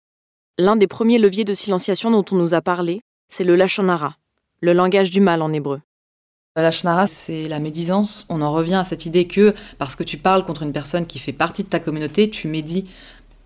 L'un 0.57 0.77
des 0.77 0.87
premiers 0.87 1.19
leviers 1.19 1.45
de 1.45 1.53
silenciation 1.53 2.11
dont 2.11 2.25
on 2.33 2.37
nous 2.37 2.55
a 2.55 2.63
parlé, 2.63 3.03
c'est 3.29 3.45
le 3.45 3.57
lachonara, 3.57 4.17
le 4.63 4.73
langage 4.73 5.11
du 5.11 5.21
mal 5.21 5.43
en 5.43 5.53
hébreu. 5.53 5.83
La 6.57 6.71
shonara, 6.71 7.07
c'est 7.07 7.49
la 7.49 7.59
médisance. 7.59 8.25
On 8.31 8.41
en 8.41 8.55
revient 8.55 8.77
à 8.77 8.85
cette 8.85 9.05
idée 9.05 9.27
que 9.27 9.53
parce 9.77 9.97
que 9.97 10.03
tu 10.03 10.17
parles 10.17 10.47
contre 10.47 10.63
une 10.63 10.73
personne 10.73 11.05
qui 11.05 11.19
fait 11.19 11.35
partie 11.35 11.63
de 11.63 11.69
ta 11.69 11.79
communauté, 11.79 12.31
tu 12.31 12.49
médis. 12.49 12.87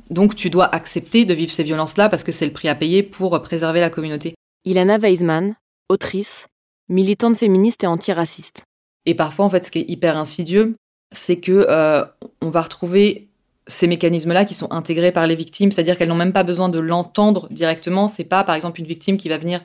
Donc 0.09 0.37
tu 0.37 0.51
dois 0.51 0.73
accepter 0.73 1.25
de 1.25 1.35
vivre 1.35 1.51
ces 1.51 1.65
violences-là 1.65 2.09
parce 2.09 2.23
que 2.23 2.31
c'est 2.31 2.47
le 2.47 2.53
prix 2.53 2.69
à 2.69 2.77
payer 2.77 3.03
pour 3.03 3.43
préserver 3.43 3.81
la 3.81 3.91
communauté. 3.91 4.36
Ilana 4.67 4.99
Weisman, 4.99 5.55
autrice, 5.89 6.49
militante 6.89 7.37
féministe 7.37 7.85
et 7.85 7.87
antiraciste. 7.87 8.65
Et 9.07 9.15
parfois, 9.15 9.45
en 9.45 9.51
fait, 9.51 9.65
ce 9.65 9.71
qui 9.71 9.79
est 9.79 9.89
hyper 9.89 10.17
insidieux, 10.17 10.75
c'est 11.13 11.37
que 11.37 11.67
euh, 11.71 12.05
on 12.43 12.51
va 12.51 12.63
retrouver 12.63 13.29
ces 13.69 13.87
mécanismes-là 13.87 14.45
qui 14.45 14.55
sont 14.55 14.71
intégrés 14.73 15.13
par 15.13 15.29
les 15.29 15.37
victimes, 15.37 15.71
c'est-à-dire 15.71 15.97
qu'elles 15.97 16.09
n'ont 16.09 16.17
même 16.17 16.33
pas 16.33 16.43
besoin 16.43 16.69
de 16.69 16.81
l'entendre 16.81 17.47
directement. 17.53 18.09
C'est 18.09 18.25
pas, 18.25 18.43
par 18.43 18.57
exemple, 18.57 18.81
une 18.81 18.89
victime 18.89 19.17
qui 19.17 19.29
va 19.29 19.39
venir 19.39 19.61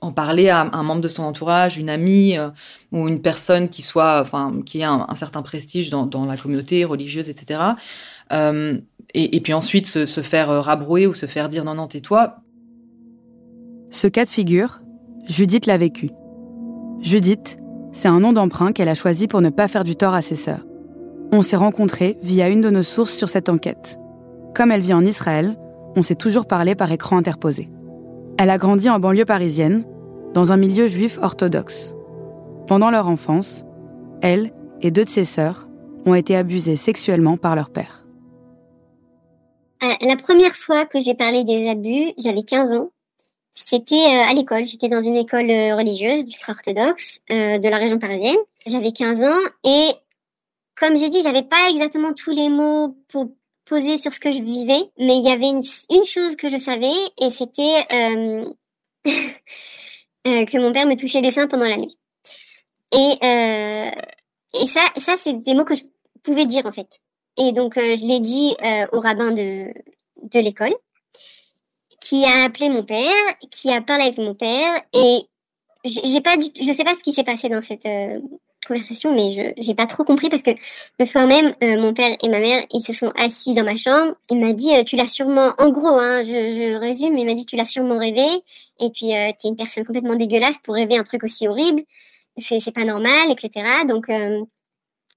en 0.00 0.12
parler 0.12 0.48
à 0.48 0.62
un 0.72 0.82
membre 0.82 1.02
de 1.02 1.08
son 1.08 1.24
entourage, 1.24 1.76
une 1.76 1.90
amie 1.90 2.38
euh, 2.38 2.48
ou 2.90 3.08
une 3.08 3.20
personne 3.20 3.68
qui 3.68 3.82
soit, 3.82 4.22
enfin, 4.22 4.62
qui 4.64 4.80
ait 4.80 4.84
un, 4.84 5.14
certain 5.14 5.42
prestige 5.42 5.90
dans, 5.90 6.24
la 6.24 6.38
communauté 6.38 6.86
religieuse, 6.86 7.28
etc. 7.28 7.60
Euh, 8.32 8.78
et, 9.12 9.40
puis 9.42 9.52
ensuite 9.52 9.86
se, 9.86 10.06
se, 10.06 10.22
faire 10.22 10.48
rabrouer 10.48 11.06
ou 11.06 11.12
se 11.12 11.26
faire 11.26 11.50
dire 11.50 11.64
non, 11.64 11.74
non, 11.74 11.86
tais-toi. 11.86 12.41
Ce 13.92 14.06
cas 14.06 14.24
de 14.24 14.30
figure, 14.30 14.80
Judith 15.26 15.66
l'a 15.66 15.76
vécu. 15.76 16.10
Judith, 17.00 17.58
c'est 17.92 18.08
un 18.08 18.20
nom 18.20 18.32
d'emprunt 18.32 18.72
qu'elle 18.72 18.88
a 18.88 18.94
choisi 18.94 19.28
pour 19.28 19.42
ne 19.42 19.50
pas 19.50 19.68
faire 19.68 19.84
du 19.84 19.96
tort 19.96 20.14
à 20.14 20.22
ses 20.22 20.34
sœurs. 20.34 20.64
On 21.30 21.42
s'est 21.42 21.56
rencontrés 21.56 22.16
via 22.22 22.48
une 22.48 22.62
de 22.62 22.70
nos 22.70 22.82
sources 22.82 23.12
sur 23.12 23.28
cette 23.28 23.50
enquête. 23.50 23.98
Comme 24.54 24.70
elle 24.70 24.80
vit 24.80 24.94
en 24.94 25.04
Israël, 25.04 25.58
on 25.94 26.00
s'est 26.00 26.14
toujours 26.14 26.46
parlé 26.46 26.74
par 26.74 26.90
écran 26.90 27.18
interposé. 27.18 27.68
Elle 28.38 28.48
a 28.48 28.56
grandi 28.56 28.88
en 28.88 28.98
banlieue 28.98 29.26
parisienne, 29.26 29.84
dans 30.32 30.52
un 30.52 30.56
milieu 30.56 30.86
juif 30.86 31.18
orthodoxe. 31.20 31.94
Pendant 32.68 32.90
leur 32.90 33.08
enfance, 33.08 33.66
elle 34.22 34.54
et 34.80 34.90
deux 34.90 35.04
de 35.04 35.10
ses 35.10 35.26
sœurs 35.26 35.68
ont 36.06 36.14
été 36.14 36.34
abusées 36.34 36.76
sexuellement 36.76 37.36
par 37.36 37.56
leur 37.56 37.68
père. 37.68 38.06
Euh, 39.82 39.92
la 40.00 40.16
première 40.16 40.56
fois 40.56 40.86
que 40.86 40.98
j'ai 40.98 41.14
parlé 41.14 41.44
des 41.44 41.68
abus, 41.68 42.14
j'avais 42.16 42.42
15 42.42 42.72
ans. 42.72 42.90
C'était 43.66 43.94
euh, 43.94 44.30
à 44.30 44.34
l'école. 44.34 44.66
J'étais 44.66 44.88
dans 44.88 45.02
une 45.02 45.16
école 45.16 45.50
euh, 45.50 45.76
religieuse, 45.76 46.24
ultra-orthodoxe, 46.26 47.20
de 47.28 47.68
la 47.68 47.76
région 47.76 47.98
parisienne. 47.98 48.36
J'avais 48.66 48.92
15 48.92 49.22
ans 49.22 49.40
et, 49.64 49.90
comme 50.76 50.96
j'ai 50.96 51.08
dit, 51.08 51.22
j'avais 51.22 51.42
pas 51.42 51.70
exactement 51.70 52.12
tous 52.12 52.30
les 52.30 52.48
mots 52.48 52.96
pour 53.08 53.28
poser 53.64 53.98
sur 53.98 54.12
ce 54.12 54.20
que 54.20 54.30
je 54.30 54.42
vivais, 54.42 54.90
mais 54.98 55.16
il 55.18 55.24
y 55.24 55.30
avait 55.30 55.48
une, 55.48 56.04
chose 56.04 56.36
que 56.36 56.48
je 56.48 56.58
savais 56.58 56.92
et 57.20 57.30
c'était 57.30 57.86
Euh, 60.26 60.44
que 60.44 60.56
mon 60.56 60.72
père 60.72 60.86
me 60.86 60.94
touchait 60.94 61.20
les 61.20 61.32
seins 61.32 61.48
pendant 61.48 61.68
la 61.68 61.76
nuit. 61.76 61.98
Et, 62.92 63.12
euh, 63.24 63.90
et 64.54 64.68
ça, 64.68 64.80
ça 64.98 65.16
c'est 65.22 65.32
des 65.42 65.54
mots 65.54 65.64
que 65.64 65.74
je 65.74 65.82
pouvais 66.22 66.46
dire 66.46 66.64
en 66.66 66.72
fait. 66.72 66.86
Et 67.36 67.50
donc 67.52 67.76
euh, 67.76 67.96
je 67.96 68.06
l'ai 68.06 68.20
dit 68.20 68.54
euh, 68.64 68.86
au 68.92 69.00
rabbin 69.00 69.32
de, 69.32 69.72
de 70.22 70.38
l'école, 70.38 70.74
qui 72.12 72.26
a 72.26 72.44
appelé 72.44 72.68
mon 72.68 72.82
père, 72.82 73.24
qui 73.50 73.72
a 73.72 73.80
parlé 73.80 74.04
avec 74.04 74.18
mon 74.18 74.34
père, 74.34 74.82
et 74.92 75.20
j'ai 75.82 76.20
pas 76.20 76.36
du, 76.36 76.44
je 76.60 76.70
sais 76.70 76.84
pas 76.84 76.94
ce 76.94 77.02
qui 77.02 77.14
s'est 77.14 77.24
passé 77.24 77.48
dans 77.48 77.62
cette 77.62 77.86
euh, 77.86 78.20
conversation, 78.68 79.14
mais 79.14 79.30
je 79.30 79.62
j'ai 79.62 79.74
pas 79.74 79.86
trop 79.86 80.04
compris 80.04 80.28
parce 80.28 80.42
que 80.42 80.50
le 80.98 81.06
soir 81.06 81.26
même, 81.26 81.54
euh, 81.62 81.80
mon 81.80 81.94
père 81.94 82.14
et 82.22 82.28
ma 82.28 82.38
mère, 82.38 82.66
ils 82.70 82.82
se 82.82 82.92
sont 82.92 83.12
assis 83.16 83.54
dans 83.54 83.64
ma 83.64 83.76
chambre. 83.76 84.14
Il 84.28 84.40
m'a 84.40 84.52
dit, 84.52 84.76
euh, 84.76 84.84
tu 84.84 84.96
l'as 84.96 85.06
sûrement, 85.06 85.54
en 85.56 85.70
gros, 85.70 85.98
hein, 85.98 86.22
je, 86.22 86.30
je 86.30 86.78
résume, 86.78 87.16
il 87.16 87.24
m'a 87.24 87.32
dit, 87.32 87.46
tu 87.46 87.56
l'as 87.56 87.64
sûrement 87.64 87.96
rêvé, 87.96 88.26
et 88.78 88.90
puis 88.90 89.06
tu 89.06 89.12
es 89.12 89.34
une 89.44 89.56
personne 89.56 89.84
complètement 89.86 90.14
dégueulasse 90.14 90.58
pour 90.62 90.74
rêver 90.74 90.98
un 90.98 91.04
truc 91.04 91.24
aussi 91.24 91.48
horrible. 91.48 91.82
C'est 92.36 92.60
c'est 92.60 92.72
pas 92.72 92.84
normal, 92.84 93.30
etc. 93.30 93.86
Donc 93.88 94.08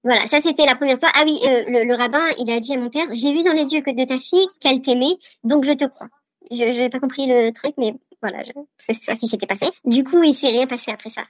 voilà, 0.02 0.26
ça 0.28 0.40
c'était 0.40 0.64
la 0.64 0.76
première 0.76 0.98
fois. 0.98 1.10
Ah 1.14 1.24
oui, 1.26 1.40
le, 1.42 1.84
le, 1.84 1.94
rabbin, 1.94 2.24
il 2.38 2.50
a 2.50 2.58
dit 2.58 2.72
à 2.72 2.78
mon 2.78 2.88
père, 2.88 3.06
j'ai 3.12 3.34
vu 3.34 3.42
dans 3.42 3.52
les 3.52 3.66
yeux 3.74 3.82
que 3.82 3.90
de 3.90 4.04
ta 4.06 4.18
fille 4.18 4.46
qu'elle 4.60 4.80
t'aimait, 4.80 5.18
donc 5.44 5.66
je 5.66 5.72
te 5.72 5.84
crois. 5.84 6.08
Je 6.50 6.80
n'ai 6.80 6.90
pas 6.90 7.00
compris 7.00 7.26
le 7.26 7.50
truc, 7.52 7.74
mais 7.78 7.94
voilà, 8.22 8.42
c'est 8.78 8.94
ça 8.94 9.16
qui 9.16 9.28
s'était 9.28 9.46
passé. 9.46 9.66
Du 9.84 10.04
coup, 10.04 10.22
il 10.22 10.34
s'est 10.34 10.48
rien 10.48 10.66
passé 10.66 10.90
après 10.90 11.10
ça. 11.10 11.22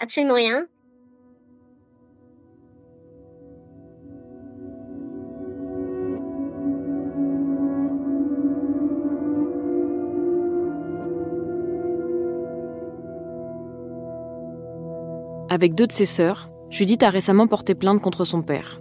absolument 0.00 0.34
rien. 0.34 0.66
Avec 15.50 15.76
deux 15.76 15.86
de 15.86 15.92
ses 15.92 16.06
sœurs, 16.06 16.50
Judith 16.68 17.04
a 17.04 17.10
récemment 17.10 17.46
porté 17.46 17.76
plainte 17.76 18.00
contre 18.00 18.24
son 18.24 18.42
père. 18.42 18.80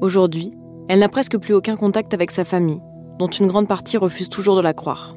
Aujourd'hui, 0.00 0.54
elle 0.88 1.00
n'a 1.00 1.10
presque 1.10 1.36
plus 1.36 1.52
aucun 1.52 1.76
contact 1.76 2.14
avec 2.14 2.30
sa 2.30 2.46
famille, 2.46 2.80
dont 3.18 3.28
une 3.28 3.46
grande 3.46 3.68
partie 3.68 3.98
refuse 3.98 4.30
toujours 4.30 4.56
de 4.56 4.62
la 4.62 4.72
croire. 4.72 5.16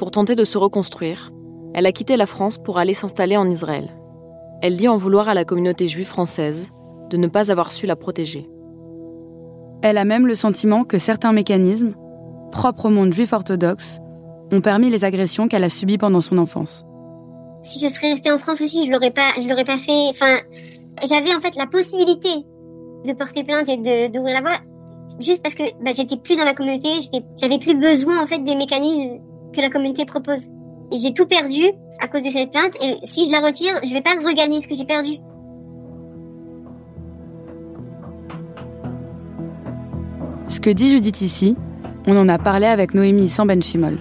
Pour 0.00 0.10
tenter 0.10 0.34
de 0.34 0.44
se 0.44 0.56
reconstruire, 0.56 1.30
elle 1.74 1.84
a 1.84 1.92
quitté 1.92 2.16
la 2.16 2.24
France 2.24 2.56
pour 2.56 2.78
aller 2.78 2.94
s'installer 2.94 3.36
en 3.36 3.50
Israël. 3.50 3.90
Elle 4.62 4.78
dit 4.78 4.88
en 4.88 4.96
vouloir 4.96 5.28
à 5.28 5.34
la 5.34 5.44
communauté 5.44 5.88
juive 5.88 6.06
française 6.06 6.70
de 7.10 7.18
ne 7.18 7.26
pas 7.26 7.52
avoir 7.52 7.70
su 7.70 7.84
la 7.84 7.96
protéger. 7.96 8.48
Elle 9.82 9.98
a 9.98 10.06
même 10.06 10.26
le 10.26 10.34
sentiment 10.34 10.84
que 10.84 10.96
certains 10.96 11.34
mécanismes, 11.34 11.92
propres 12.50 12.86
au 12.86 12.88
monde 12.88 13.12
juif 13.12 13.34
orthodoxe, 13.34 13.98
ont 14.50 14.62
permis 14.62 14.88
les 14.88 15.04
agressions 15.04 15.48
qu'elle 15.48 15.64
a 15.64 15.68
subies 15.68 15.98
pendant 15.98 16.22
son 16.22 16.38
enfance 16.38 16.86
si 17.62 17.78
je 17.86 17.92
serais 17.92 18.14
restée 18.14 18.32
en 18.32 18.38
France 18.38 18.62
aussi, 18.62 18.86
je 18.86 18.90
l'aurais 18.90 19.10
pas, 19.10 19.32
je 19.36 19.46
l'aurais 19.46 19.66
pas 19.66 19.76
fait. 19.76 20.08
Enfin, 20.08 20.38
j'avais 21.06 21.34
en 21.34 21.42
fait 21.42 21.54
la 21.56 21.66
possibilité 21.66 22.30
de 23.04 23.12
porter 23.12 23.44
plainte 23.44 23.68
et 23.68 23.76
de 23.76 24.10
d'ouvrir 24.10 24.32
la 24.32 24.40
voie, 24.40 24.60
juste 25.18 25.42
parce 25.42 25.54
que 25.54 25.64
bah, 25.84 25.90
j'étais 25.94 26.16
plus 26.16 26.36
dans 26.36 26.44
la 26.46 26.54
communauté, 26.54 26.88
j'avais 27.38 27.58
plus 27.58 27.74
besoin 27.74 28.22
en 28.22 28.26
fait 28.26 28.38
des 28.38 28.56
mécanismes 28.56 29.20
que 29.54 29.60
la 29.60 29.70
communauté 29.70 30.04
propose. 30.04 30.46
Et 30.92 30.96
j'ai 30.96 31.12
tout 31.12 31.26
perdu 31.26 31.62
à 32.00 32.08
cause 32.08 32.22
de 32.22 32.30
cette 32.30 32.50
plainte. 32.50 32.74
Et 32.82 32.96
si 33.04 33.26
je 33.26 33.32
la 33.32 33.40
retire, 33.40 33.74
je 33.84 33.92
vais 33.92 34.02
pas 34.02 34.14
regagner 34.24 34.60
ce 34.60 34.68
que 34.68 34.74
j'ai 34.74 34.84
perdu. 34.84 35.18
Ce 40.48 40.60
que 40.60 40.70
dit 40.70 40.90
Judith 40.90 41.20
ici, 41.20 41.56
on 42.06 42.16
en 42.16 42.28
a 42.28 42.38
parlé 42.38 42.66
avec 42.66 42.94
Noémie 42.94 43.28
Sambenchimol. 43.28 43.98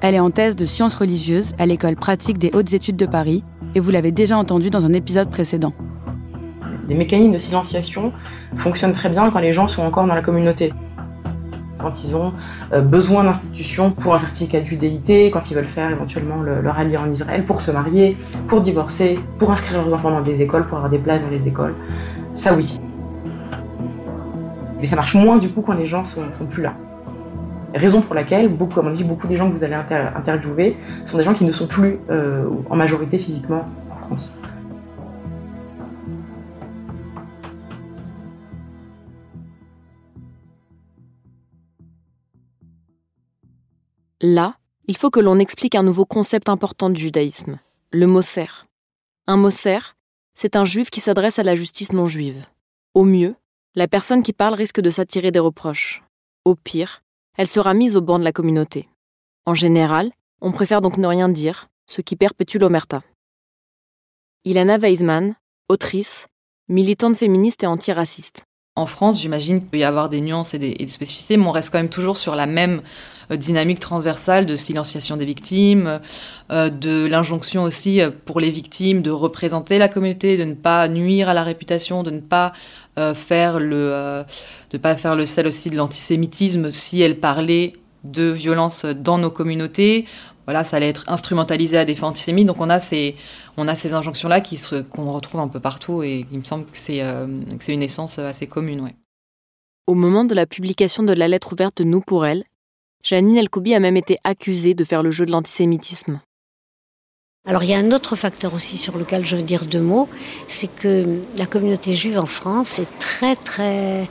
Elle 0.00 0.14
est 0.14 0.20
en 0.20 0.30
thèse 0.30 0.56
de 0.56 0.64
sciences 0.64 0.94
religieuses 0.94 1.52
à 1.58 1.66
l'école 1.66 1.96
pratique 1.96 2.38
des 2.38 2.50
hautes 2.54 2.72
études 2.72 2.96
de 2.96 3.04
Paris, 3.04 3.44
et 3.74 3.80
vous 3.80 3.90
l'avez 3.90 4.12
déjà 4.12 4.38
entendu 4.38 4.70
dans 4.70 4.86
un 4.86 4.94
épisode 4.94 5.28
précédent. 5.28 5.74
Les 6.88 6.94
mécanismes 6.94 7.34
de 7.34 7.38
silenciation 7.38 8.12
fonctionnent 8.56 8.92
très 8.92 9.10
bien 9.10 9.30
quand 9.30 9.40
les 9.40 9.52
gens 9.52 9.68
sont 9.68 9.82
encore 9.82 10.06
dans 10.06 10.14
la 10.14 10.22
communauté. 10.22 10.72
Quand 11.80 12.04
ils 12.04 12.14
ont 12.16 12.32
euh, 12.72 12.80
besoin 12.80 13.24
d'institutions 13.24 13.90
pour 13.90 14.14
un 14.14 14.18
certificat 14.18 14.60
de 14.60 14.66
judéité, 14.66 15.30
quand 15.30 15.50
ils 15.50 15.54
veulent 15.54 15.64
faire 15.64 15.90
éventuellement 15.90 16.42
leur 16.42 16.78
allié 16.78 16.96
en 16.96 17.10
Israël, 17.10 17.44
pour 17.44 17.60
se 17.60 17.70
marier, 17.70 18.16
pour 18.48 18.60
divorcer, 18.60 19.18
pour 19.38 19.50
inscrire 19.50 19.84
leurs 19.84 19.94
enfants 19.94 20.10
dans 20.10 20.20
des 20.20 20.40
écoles, 20.42 20.66
pour 20.66 20.78
avoir 20.78 20.90
des 20.90 20.98
places 20.98 21.22
dans 21.22 21.30
les 21.30 21.46
écoles. 21.46 21.74
Ça 22.34 22.54
oui. 22.54 22.78
Mais 24.80 24.86
ça 24.86 24.96
marche 24.96 25.14
moins 25.14 25.38
du 25.38 25.50
coup 25.50 25.62
quand 25.62 25.74
les 25.74 25.86
gens 25.86 26.04
sont, 26.04 26.22
sont 26.38 26.46
plus 26.46 26.62
là. 26.62 26.74
Raison 27.74 28.00
pour 28.00 28.14
laquelle, 28.14 28.48
beaucoup, 28.48 28.80
à 28.80 28.82
mon 28.82 28.90
avis, 28.90 29.04
beaucoup 29.04 29.28
des 29.28 29.36
gens 29.36 29.48
que 29.48 29.56
vous 29.56 29.62
allez 29.62 29.74
interviewer 29.74 30.76
sont 31.06 31.18
des 31.18 31.22
gens 31.22 31.34
qui 31.34 31.44
ne 31.44 31.52
sont 31.52 31.68
plus 31.68 32.00
euh, 32.10 32.44
en 32.68 32.74
majorité 32.74 33.16
physiquement 33.16 33.68
en 33.90 34.06
France. 34.06 34.39
Là, 44.22 44.56
il 44.86 44.98
faut 44.98 45.10
que 45.10 45.20
l'on 45.20 45.38
explique 45.38 45.74
un 45.74 45.82
nouveau 45.82 46.04
concept 46.04 46.50
important 46.50 46.90
du 46.90 47.00
judaïsme, 47.00 47.58
le 47.90 48.06
Moser. 48.06 48.66
Un 49.26 49.38
Moser, 49.38 49.78
c'est 50.34 50.56
un 50.56 50.64
juif 50.66 50.90
qui 50.90 51.00
s'adresse 51.00 51.38
à 51.38 51.42
la 51.42 51.54
justice 51.54 51.94
non 51.94 52.06
juive. 52.06 52.44
Au 52.92 53.04
mieux, 53.04 53.34
la 53.74 53.88
personne 53.88 54.22
qui 54.22 54.34
parle 54.34 54.52
risque 54.52 54.80
de 54.80 54.90
s'attirer 54.90 55.30
des 55.30 55.38
reproches. 55.38 56.02
Au 56.44 56.54
pire, 56.54 57.02
elle 57.38 57.48
sera 57.48 57.72
mise 57.72 57.96
au 57.96 58.02
banc 58.02 58.18
de 58.18 58.24
la 58.24 58.32
communauté. 58.32 58.90
En 59.46 59.54
général, 59.54 60.12
on 60.42 60.52
préfère 60.52 60.82
donc 60.82 60.98
ne 60.98 61.06
rien 61.06 61.30
dire, 61.30 61.70
ce 61.86 62.02
qui 62.02 62.14
perpétue 62.14 62.58
l'omerta. 62.58 63.02
Ilana 64.44 64.76
Weisman, 64.76 65.34
autrice, 65.70 66.26
militante 66.68 67.16
féministe 67.16 67.62
et 67.62 67.66
antiraciste. 67.66 68.44
En 68.76 68.86
France, 68.86 69.20
j'imagine 69.20 69.58
qu'il 69.58 69.68
peut 69.68 69.78
y 69.78 69.84
avoir 69.84 70.08
des 70.08 70.20
nuances 70.20 70.54
et 70.54 70.58
des, 70.60 70.86
spécificités, 70.86 71.36
mais 71.36 71.44
on 71.44 71.50
reste 71.50 71.70
quand 71.70 71.78
même 71.78 71.88
toujours 71.88 72.16
sur 72.16 72.36
la 72.36 72.46
même 72.46 72.82
euh, 73.32 73.36
dynamique 73.36 73.80
transversale 73.80 74.46
de 74.46 74.54
silenciation 74.54 75.16
des 75.16 75.24
victimes, 75.24 76.00
euh, 76.52 76.70
de 76.70 77.04
l'injonction 77.04 77.64
aussi 77.64 78.00
euh, 78.00 78.10
pour 78.24 78.38
les 78.38 78.50
victimes 78.50 79.02
de 79.02 79.10
représenter 79.10 79.78
la 79.78 79.88
communauté, 79.88 80.36
de 80.36 80.44
ne 80.44 80.54
pas 80.54 80.86
nuire 80.86 81.28
à 81.28 81.34
la 81.34 81.42
réputation, 81.42 82.04
de 82.04 82.12
ne 82.12 82.20
pas 82.20 82.52
faire 83.14 83.58
le, 83.58 84.24
de 84.72 84.78
pas 84.78 84.94
faire 84.94 85.16
le 85.16 85.24
sel 85.24 85.46
aussi 85.46 85.70
de 85.70 85.76
l'antisémitisme 85.76 86.70
si 86.70 87.00
elle 87.00 87.18
parlait 87.18 87.72
de 88.04 88.24
violence 88.24 88.84
dans 88.84 89.16
nos 89.16 89.30
communautés 89.30 90.04
voilà, 90.50 90.64
ça 90.64 90.78
allait 90.78 90.88
être 90.88 91.04
instrumentalisé 91.06 91.78
à 91.78 91.84
des 91.84 91.94
fins 91.94 92.08
antisémites. 92.08 92.48
Donc 92.48 92.60
on 92.60 92.68
a 92.70 92.80
ces, 92.80 93.14
on 93.56 93.68
a 93.68 93.76
ces 93.76 93.92
injonctions-là 93.92 94.40
qui 94.40 94.60
qu'on 94.90 95.12
retrouve 95.12 95.40
un 95.40 95.46
peu 95.46 95.60
partout 95.60 96.02
et 96.02 96.26
il 96.32 96.38
me 96.40 96.44
semble 96.44 96.64
que 96.64 96.76
c'est 96.76 97.02
euh, 97.02 97.28
une 97.68 97.82
essence 97.84 98.18
assez 98.18 98.48
commune. 98.48 98.80
Ouais. 98.80 98.96
Au 99.86 99.94
moment 99.94 100.24
de 100.24 100.34
la 100.34 100.46
publication 100.46 101.04
de 101.04 101.12
la 101.12 101.28
lettre 101.28 101.52
ouverte 101.52 101.76
de 101.78 101.84
Nous 101.84 102.00
pour 102.00 102.26
elle, 102.26 102.42
Janine 103.04 103.36
Elkoubi 103.36 103.74
a 103.74 103.78
même 103.78 103.96
été 103.96 104.18
accusée 104.24 104.74
de 104.74 104.84
faire 104.84 105.04
le 105.04 105.12
jeu 105.12 105.24
de 105.24 105.30
l'antisémitisme. 105.30 106.20
Alors 107.46 107.62
il 107.62 107.70
y 107.70 107.74
a 107.74 107.78
un 107.78 107.92
autre 107.92 108.16
facteur 108.16 108.52
aussi 108.52 108.76
sur 108.76 108.98
lequel 108.98 109.24
je 109.24 109.36
veux 109.36 109.44
dire 109.44 109.66
deux 109.66 109.80
mots, 109.80 110.08
c'est 110.48 110.74
que 110.74 111.20
la 111.36 111.46
communauté 111.46 111.92
juive 111.92 112.18
en 112.18 112.26
France 112.26 112.80
est 112.80 112.98
très 112.98 113.36
très 113.36 114.10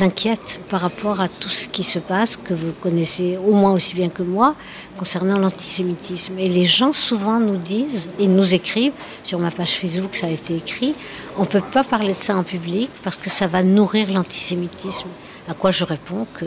inquiète 0.00 0.60
par 0.68 0.80
rapport 0.80 1.20
à 1.20 1.28
tout 1.28 1.48
ce 1.48 1.68
qui 1.68 1.82
se 1.82 1.98
passe, 1.98 2.36
que 2.36 2.54
vous 2.54 2.72
connaissez 2.72 3.36
au 3.36 3.52
moins 3.52 3.72
aussi 3.72 3.94
bien 3.94 4.08
que 4.08 4.22
moi, 4.22 4.54
concernant 4.98 5.38
l'antisémitisme. 5.38 6.38
Et 6.38 6.48
les 6.48 6.64
gens 6.64 6.92
souvent 6.92 7.40
nous 7.40 7.56
disent, 7.56 8.10
et 8.18 8.26
nous 8.26 8.54
écrivent, 8.54 8.92
sur 9.24 9.38
ma 9.38 9.50
page 9.50 9.72
Facebook 9.72 10.16
ça 10.16 10.26
a 10.26 10.30
été 10.30 10.56
écrit, 10.56 10.94
on 11.36 11.42
ne 11.42 11.46
peut 11.46 11.62
pas 11.72 11.84
parler 11.84 12.12
de 12.12 12.18
ça 12.18 12.36
en 12.36 12.42
public 12.42 12.90
parce 13.02 13.16
que 13.16 13.30
ça 13.30 13.46
va 13.46 13.62
nourrir 13.62 14.12
l'antisémitisme. 14.12 15.08
À 15.48 15.54
quoi 15.54 15.70
je 15.70 15.84
réponds 15.84 16.26
que 16.34 16.44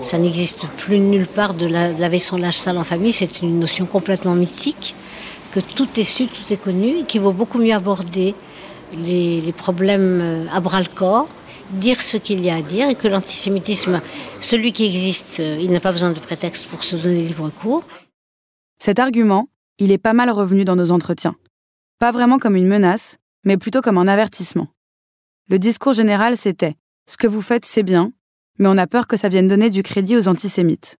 ça 0.00 0.18
n'existe 0.18 0.66
plus 0.76 0.98
nulle 0.98 1.28
part 1.28 1.54
de 1.54 1.66
laver 1.66 2.18
son 2.18 2.36
linge 2.36 2.56
sale 2.56 2.78
en 2.78 2.84
famille, 2.84 3.12
c'est 3.12 3.42
une 3.42 3.60
notion 3.60 3.86
complètement 3.86 4.34
mythique, 4.34 4.96
que 5.52 5.60
tout 5.60 5.88
est 5.96 6.04
su, 6.04 6.26
tout 6.26 6.52
est 6.52 6.56
connu, 6.56 6.98
et 6.98 7.04
qu'il 7.04 7.20
vaut 7.20 7.32
beaucoup 7.32 7.58
mieux 7.58 7.74
aborder 7.74 8.34
les, 8.98 9.40
les 9.40 9.52
problèmes 9.52 10.48
à 10.52 10.58
bras 10.58 10.80
le 10.80 10.88
corps 10.92 11.28
dire 11.74 12.00
ce 12.02 12.16
qu'il 12.16 12.44
y 12.44 12.50
a 12.50 12.56
à 12.56 12.62
dire 12.62 12.88
et 12.88 12.94
que 12.94 13.08
l'antisémitisme, 13.08 14.00
celui 14.40 14.72
qui 14.72 14.84
existe, 14.84 15.38
il 15.38 15.70
n'a 15.70 15.80
pas 15.80 15.92
besoin 15.92 16.12
de 16.12 16.20
prétexte 16.20 16.66
pour 16.66 16.82
se 16.82 16.96
donner 16.96 17.20
libre 17.20 17.50
cours. 17.50 17.84
Cet 18.78 18.98
argument, 18.98 19.48
il 19.78 19.92
est 19.92 19.98
pas 19.98 20.12
mal 20.12 20.30
revenu 20.30 20.64
dans 20.64 20.76
nos 20.76 20.90
entretiens. 20.90 21.36
Pas 21.98 22.10
vraiment 22.10 22.38
comme 22.38 22.56
une 22.56 22.66
menace, 22.66 23.18
mais 23.44 23.56
plutôt 23.56 23.80
comme 23.80 23.98
un 23.98 24.08
avertissement. 24.08 24.68
Le 25.48 25.58
discours 25.58 25.92
général, 25.92 26.36
c'était 26.36 26.74
Ce 27.06 27.16
que 27.16 27.26
vous 27.26 27.42
faites, 27.42 27.64
c'est 27.64 27.82
bien, 27.82 28.12
mais 28.58 28.68
on 28.68 28.78
a 28.78 28.86
peur 28.86 29.06
que 29.06 29.16
ça 29.16 29.28
vienne 29.28 29.48
donner 29.48 29.68
du 29.68 29.82
crédit 29.82 30.16
aux 30.16 30.28
antisémites. 30.28 30.96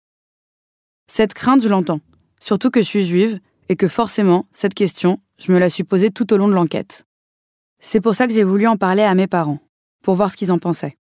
Cette 1.10 1.34
crainte, 1.34 1.62
je 1.62 1.68
l'entends, 1.68 2.00
surtout 2.40 2.70
que 2.70 2.82
je 2.82 2.86
suis 2.86 3.04
juive 3.04 3.40
et 3.68 3.76
que 3.76 3.88
forcément, 3.88 4.46
cette 4.52 4.74
question, 4.74 5.20
je 5.38 5.52
me 5.52 5.58
la 5.58 5.70
suis 5.70 5.84
posée 5.84 6.10
tout 6.10 6.32
au 6.32 6.36
long 6.36 6.48
de 6.48 6.52
l'enquête. 6.52 7.06
C'est 7.80 8.00
pour 8.00 8.14
ça 8.14 8.26
que 8.26 8.34
j'ai 8.34 8.44
voulu 8.44 8.66
en 8.66 8.76
parler 8.76 9.02
à 9.02 9.14
mes 9.14 9.26
parents 9.26 9.60
pour 10.04 10.14
voir 10.14 10.30
ce 10.30 10.36
qu'ils 10.36 10.52
en 10.52 10.58
pensaient. 10.58 10.96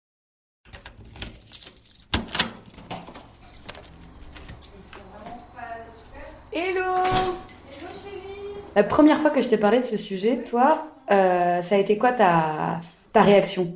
Hello 6.53 6.95
La 8.77 8.83
première 8.83 9.21
fois 9.21 9.31
que 9.31 9.41
je 9.41 9.49
t'ai 9.49 9.57
parlé 9.57 9.81
de 9.81 9.87
ce 9.87 9.97
sujet, 9.97 10.43
toi, 10.45 10.89
euh, 11.11 11.63
ça 11.63 11.75
a 11.77 11.79
été 11.79 11.97
quoi 11.97 12.13
ta, 12.13 12.81
ta 13.13 13.23
réaction? 13.23 13.75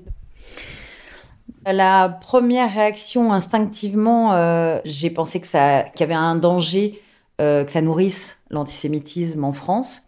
La 1.64 2.08
première 2.08 2.74
réaction, 2.74 3.32
instinctivement, 3.32 4.32
euh, 4.32 4.80
j'ai 4.84 5.10
pensé 5.10 5.40
que 5.40 5.46
ça, 5.46 5.84
qu'il 5.84 6.00
y 6.00 6.02
avait 6.02 6.14
un 6.14 6.34
danger, 6.34 7.00
euh, 7.40 7.64
que 7.64 7.70
ça 7.70 7.80
nourrisse 7.80 8.40
l'antisémitisme 8.50 9.44
en 9.44 9.52
France. 9.52 10.02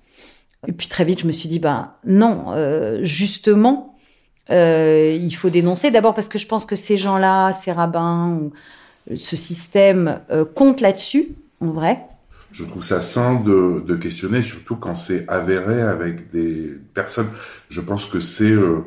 Et 0.66 0.72
puis 0.72 0.88
très 0.88 1.04
vite, 1.04 1.20
je 1.20 1.26
me 1.26 1.32
suis 1.32 1.48
dit, 1.48 1.60
ben 1.60 1.92
non, 2.04 2.46
euh, 2.48 3.04
justement, 3.04 3.93
euh, 4.50 5.18
il 5.20 5.34
faut 5.34 5.50
dénoncer. 5.50 5.90
D'abord 5.90 6.14
parce 6.14 6.28
que 6.28 6.38
je 6.38 6.46
pense 6.46 6.66
que 6.66 6.76
ces 6.76 6.96
gens-là, 6.96 7.52
ces 7.52 7.72
rabbins, 7.72 8.50
ce 9.14 9.36
système 9.36 10.20
euh, 10.30 10.44
compte 10.44 10.80
là-dessus, 10.80 11.28
en 11.60 11.70
vrai. 11.70 12.00
Je 12.52 12.64
trouve 12.64 12.84
ça 12.84 13.00
sain 13.00 13.34
de, 13.40 13.96
questionner, 13.96 14.42
surtout 14.42 14.76
quand 14.76 14.94
c'est 14.94 15.28
avéré 15.28 15.80
avec 15.80 16.30
des 16.30 16.74
personnes. 16.92 17.30
Je 17.68 17.80
pense 17.80 18.06
que 18.06 18.20
c'est 18.20 18.52
euh, 18.52 18.84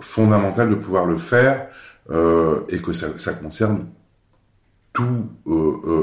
fondamental 0.00 0.70
de 0.70 0.74
pouvoir 0.74 1.04
le 1.04 1.18
faire 1.18 1.68
et 2.68 2.78
que 2.80 2.92
ça, 2.92 3.32
concerne 3.32 3.86
tout 4.92 5.26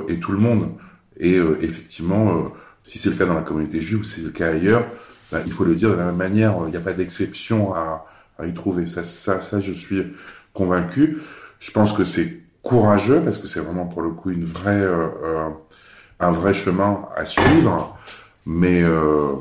et 0.09 0.19
tout 0.19 0.31
le 0.31 0.39
monde. 0.39 0.71
Et 1.19 1.35
effectivement, 1.35 2.51
si 2.83 2.97
c'est 2.97 3.11
le 3.11 3.15
cas 3.15 3.25
dans 3.25 3.35
la 3.35 3.41
communauté 3.41 3.81
juive 3.81 4.01
ou 4.01 4.03
si 4.03 4.21
c'est 4.21 4.25
le 4.25 4.31
cas 4.31 4.49
ailleurs, 4.49 4.85
ben, 5.31 5.41
il 5.45 5.53
faut 5.53 5.63
le 5.63 5.75
dire 5.75 5.91
de 5.91 5.95
la 5.95 6.05
même 6.05 6.15
manière. 6.15 6.55
Il 6.65 6.71
n'y 6.71 6.77
a 6.77 6.81
pas 6.81 6.93
d'exception 6.93 7.73
à, 7.75 8.05
à 8.41 8.47
y 8.47 8.53
trouver. 8.53 8.85
Ça, 8.85 9.03
ça, 9.03 9.41
ça, 9.41 9.59
je 9.59 9.71
suis 9.71 10.13
convaincu. 10.53 11.17
Je 11.59 11.71
pense 11.71 11.93
que 11.93 12.03
c'est 12.03 12.41
courageux 12.63 13.21
parce 13.23 13.37
que 13.37 13.47
c'est 13.47 13.59
vraiment 13.59 13.85
pour 13.85 14.01
le 14.01 14.09
coup 14.09 14.31
une 14.31 14.45
vraie, 14.45 14.81
euh, 14.81 15.07
euh, 15.23 15.49
un 16.19 16.31
vrai 16.31 16.53
chemin 16.53 17.03
à 17.15 17.25
suivre. 17.25 17.97
Mais 18.45 18.81
euh, 18.83 19.33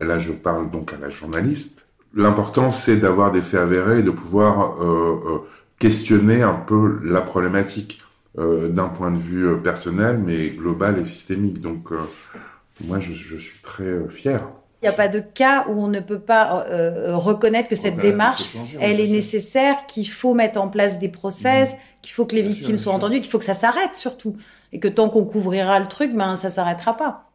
là, 0.00 0.18
je 0.18 0.32
parle 0.32 0.70
donc 0.70 0.92
à 0.92 0.96
la 0.96 1.10
journaliste. 1.10 1.86
L'important, 2.14 2.70
c'est 2.70 2.96
d'avoir 2.96 3.32
des 3.32 3.42
faits 3.42 3.60
avérés 3.60 3.98
et 4.00 4.02
de 4.02 4.10
pouvoir 4.10 4.76
questionner 5.78 6.42
un 6.42 6.54
peu 6.54 7.00
la 7.04 7.20
problématique 7.20 8.02
d'un 8.34 8.88
point 8.88 9.10
de 9.10 9.18
vue 9.18 9.58
personnel, 9.58 10.18
mais 10.24 10.48
global 10.48 10.98
et 10.98 11.04
systémique. 11.04 11.60
Donc, 11.60 11.90
moi, 12.80 12.98
je, 12.98 13.12
je, 13.12 13.36
suis 13.36 13.60
très 13.60 14.08
fier. 14.08 14.40
Il 14.80 14.84
n'y 14.84 14.88
a 14.88 14.92
pas 14.92 15.08
de 15.08 15.18
cas 15.18 15.66
où 15.68 15.82
on 15.82 15.88
ne 15.88 15.98
peut 15.98 16.20
pas 16.20 16.64
euh, 16.70 17.16
reconnaître 17.16 17.68
que 17.68 17.74
cette 17.74 17.96
démarche, 17.96 18.52
changer, 18.52 18.78
elle 18.80 19.00
est 19.00 19.08
nécessaire, 19.08 19.86
qu'il 19.86 20.08
faut 20.08 20.34
mettre 20.34 20.60
en 20.60 20.68
place 20.68 21.00
des 21.00 21.08
process, 21.08 21.72
mmh. 21.72 21.76
qu'il 22.02 22.12
faut 22.12 22.26
que 22.26 22.36
les 22.36 22.42
bien 22.42 22.52
victimes 22.52 22.78
sûr, 22.78 22.84
soient 22.84 22.94
entendues, 22.94 23.20
qu'il 23.20 23.30
faut 23.30 23.38
que 23.38 23.44
ça 23.44 23.54
s'arrête 23.54 23.96
surtout. 23.96 24.36
Et 24.72 24.78
que 24.78 24.86
tant 24.86 25.08
qu'on 25.08 25.24
couvrira 25.24 25.80
le 25.80 25.86
truc, 25.86 26.14
ben 26.14 26.36
ça 26.36 26.50
s'arrêtera 26.50 26.96
pas. 26.96 27.27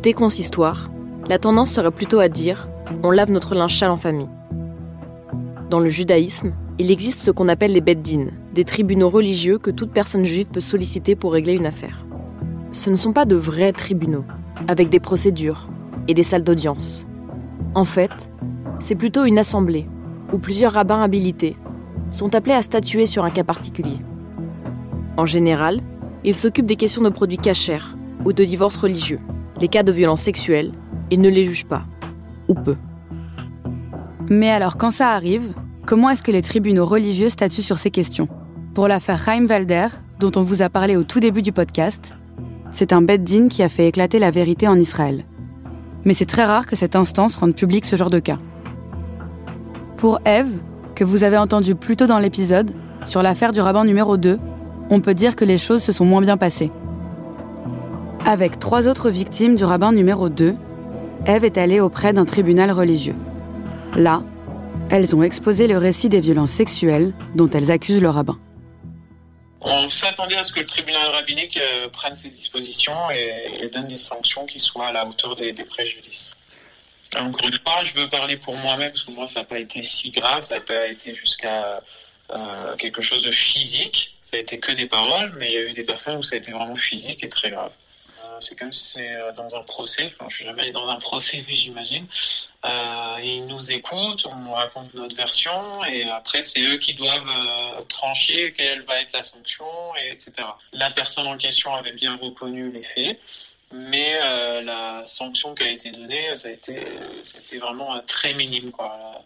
Côté 0.00 0.14
consistoire, 0.14 0.90
la 1.28 1.38
tendance 1.38 1.72
serait 1.72 1.90
plutôt 1.90 2.20
à 2.20 2.30
dire 2.30 2.70
on 3.02 3.10
lave 3.10 3.30
notre 3.30 3.54
linge 3.54 3.82
en 3.82 3.98
famille. 3.98 4.30
Dans 5.68 5.78
le 5.78 5.90
judaïsme, 5.90 6.54
il 6.78 6.90
existe 6.90 7.18
ce 7.18 7.30
qu'on 7.30 7.48
appelle 7.48 7.74
les 7.74 7.82
beddin, 7.82 8.28
des 8.54 8.64
tribunaux 8.64 9.10
religieux 9.10 9.58
que 9.58 9.70
toute 9.70 9.92
personne 9.92 10.24
juive 10.24 10.46
peut 10.46 10.60
solliciter 10.60 11.16
pour 11.16 11.34
régler 11.34 11.52
une 11.52 11.66
affaire. 11.66 12.06
Ce 12.72 12.88
ne 12.88 12.94
sont 12.94 13.12
pas 13.12 13.26
de 13.26 13.36
vrais 13.36 13.74
tribunaux, 13.74 14.24
avec 14.68 14.88
des 14.88 15.00
procédures 15.00 15.68
et 16.08 16.14
des 16.14 16.22
salles 16.22 16.44
d'audience. 16.44 17.04
En 17.74 17.84
fait, 17.84 18.32
c'est 18.78 18.94
plutôt 18.94 19.26
une 19.26 19.38
assemblée 19.38 19.86
où 20.32 20.38
plusieurs 20.38 20.72
rabbins 20.72 21.02
habilités 21.02 21.58
sont 22.08 22.34
appelés 22.34 22.54
à 22.54 22.62
statuer 22.62 23.04
sur 23.04 23.26
un 23.26 23.30
cas 23.30 23.44
particulier. 23.44 23.98
En 25.18 25.26
général, 25.26 25.82
ils 26.24 26.34
s'occupent 26.34 26.64
des 26.64 26.76
questions 26.76 27.02
de 27.02 27.10
produits 27.10 27.36
cachers 27.36 27.94
ou 28.24 28.32
de 28.32 28.44
divorces 28.44 28.78
religieux 28.78 29.20
les 29.60 29.68
cas 29.68 29.82
de 29.82 29.92
violences 29.92 30.22
sexuelles 30.22 30.72
et 31.10 31.16
ne 31.16 31.28
les 31.28 31.44
juge 31.44 31.66
pas, 31.66 31.84
ou 32.48 32.54
peu. 32.54 32.76
Mais 34.28 34.50
alors, 34.50 34.76
quand 34.76 34.90
ça 34.90 35.10
arrive, 35.10 35.54
comment 35.86 36.10
est-ce 36.10 36.22
que 36.22 36.30
les 36.30 36.42
tribunaux 36.42 36.86
religieux 36.86 37.28
statuent 37.28 37.62
sur 37.62 37.78
ces 37.78 37.90
questions? 37.90 38.28
Pour 38.74 38.88
l'affaire 38.88 39.20
Walder, 39.26 39.88
dont 40.20 40.30
on 40.36 40.42
vous 40.42 40.62
a 40.62 40.68
parlé 40.68 40.96
au 40.96 41.02
tout 41.02 41.20
début 41.20 41.42
du 41.42 41.52
podcast, 41.52 42.14
c'est 42.70 42.92
un 42.92 43.02
Beddin 43.02 43.48
qui 43.48 43.62
a 43.62 43.68
fait 43.68 43.88
éclater 43.88 44.18
la 44.18 44.30
vérité 44.30 44.68
en 44.68 44.76
Israël. 44.76 45.24
Mais 46.04 46.14
c'est 46.14 46.26
très 46.26 46.44
rare 46.44 46.66
que 46.66 46.76
cette 46.76 46.96
instance 46.96 47.36
rende 47.36 47.54
public 47.54 47.84
ce 47.84 47.96
genre 47.96 48.10
de 48.10 48.20
cas. 48.20 48.38
Pour 49.96 50.20
Eve, 50.24 50.60
que 50.94 51.04
vous 51.04 51.24
avez 51.24 51.36
entendu 51.36 51.74
plus 51.74 51.96
tôt 51.96 52.06
dans 52.06 52.18
l'épisode, 52.18 52.70
sur 53.04 53.22
l'affaire 53.22 53.52
du 53.52 53.60
rabbin 53.60 53.84
numéro 53.84 54.16
2, 54.16 54.38
on 54.90 55.00
peut 55.00 55.14
dire 55.14 55.36
que 55.36 55.44
les 55.44 55.58
choses 55.58 55.82
se 55.82 55.92
sont 55.92 56.04
moins 56.04 56.20
bien 56.22 56.36
passées. 56.36 56.70
Avec 58.26 58.58
trois 58.58 58.86
autres 58.86 59.10
victimes 59.10 59.56
du 59.56 59.64
rabbin 59.64 59.92
numéro 59.92 60.28
2, 60.28 60.54
Eve 61.26 61.44
est 61.44 61.58
allée 61.58 61.80
auprès 61.80 62.12
d'un 62.12 62.24
tribunal 62.24 62.70
religieux. 62.70 63.16
Là, 63.96 64.22
elles 64.90 65.16
ont 65.16 65.22
exposé 65.22 65.66
le 65.66 65.78
récit 65.78 66.08
des 66.08 66.20
violences 66.20 66.50
sexuelles 66.50 67.12
dont 67.34 67.48
elles 67.50 67.70
accusent 67.70 68.00
le 68.00 68.10
rabbin. 68.10 68.38
On 69.62 69.88
s'attendait 69.88 70.36
à 70.36 70.42
ce 70.42 70.52
que 70.52 70.60
le 70.60 70.66
tribunal 70.66 71.08
rabbinique 71.08 71.56
euh, 71.56 71.88
prenne 71.88 72.14
ses 72.14 72.28
dispositions 72.28 73.10
et, 73.10 73.68
donne 73.72 73.88
des 73.88 73.96
sanctions 73.96 74.46
qui 74.46 74.58
soient 74.58 74.88
à 74.88 74.92
la 74.92 75.06
hauteur 75.06 75.34
des, 75.34 75.52
préjudices. 75.52 76.36
Encore 77.18 77.48
une 77.48 77.58
fois, 77.58 77.84
je 77.84 77.94
veux 77.94 78.08
parler 78.08 78.36
pour 78.36 78.54
moi-même 78.56 78.90
parce 78.90 79.02
que 79.02 79.10
moi, 79.10 79.28
ça 79.28 79.40
n'a 79.40 79.46
pas 79.46 79.58
été 79.58 79.82
si 79.82 80.10
grave, 80.10 80.42
ça 80.42 80.56
n'a 80.56 80.60
pas 80.60 80.86
été 80.86 81.14
jusqu'à 81.14 81.82
euh, 82.30 82.76
quelque 82.76 83.00
chose 83.00 83.22
de 83.22 83.32
physique. 83.32 84.16
Ça 84.22 84.36
a 84.36 84.40
été 84.40 84.60
que 84.60 84.72
des 84.72 84.86
paroles, 84.86 85.34
mais 85.38 85.48
il 85.50 85.54
y 85.54 85.58
a 85.58 85.62
eu 85.62 85.72
des 85.72 85.84
personnes 85.84 86.16
où 86.16 86.22
ça 86.22 86.36
a 86.36 86.38
été 86.38 86.52
vraiment 86.52 86.76
physique 86.76 87.24
et 87.24 87.28
très 87.28 87.50
grave 87.50 87.72
c'est 88.40 88.56
comme 88.56 88.72
si 88.72 88.92
c'est 88.92 89.14
euh, 89.14 89.32
dans 89.32 89.54
un 89.54 89.62
procès. 89.62 90.12
Enfin, 90.14 90.28
je 90.28 90.36
suis 90.36 90.44
jamais 90.44 90.62
allé 90.62 90.72
dans 90.72 90.88
un 90.88 90.98
procès, 90.98 91.44
j'imagine. 91.48 92.06
Euh, 92.64 93.16
ils 93.22 93.46
nous 93.46 93.70
écoutent, 93.70 94.26
on 94.26 94.36
nous 94.36 94.52
raconte 94.52 94.92
notre 94.94 95.16
version, 95.16 95.84
et 95.84 96.04
après 96.04 96.42
c'est 96.42 96.60
eux 96.60 96.76
qui 96.76 96.94
doivent 96.94 97.28
euh, 97.28 97.82
trancher 97.84 98.52
quelle 98.52 98.82
va 98.82 99.00
être 99.00 99.12
la 99.12 99.22
sanction, 99.22 99.66
et 99.96 100.12
etc. 100.12 100.32
La 100.72 100.90
personne 100.90 101.26
en 101.26 101.36
question 101.36 101.74
avait 101.74 101.92
bien 101.92 102.16
reconnu 102.16 102.70
les 102.70 102.82
faits, 102.82 103.18
mais 103.72 104.18
la 104.62 105.02
sanction 105.06 105.54
qui 105.54 105.62
a 105.62 105.70
été 105.70 105.90
donnée, 105.92 106.34
ça 106.34 106.48
a 106.48 106.50
été, 106.50 106.86
c'était 107.22 107.58
vraiment 107.58 108.00
très 108.02 108.34
minime, 108.34 108.72
quoi. 108.72 109.24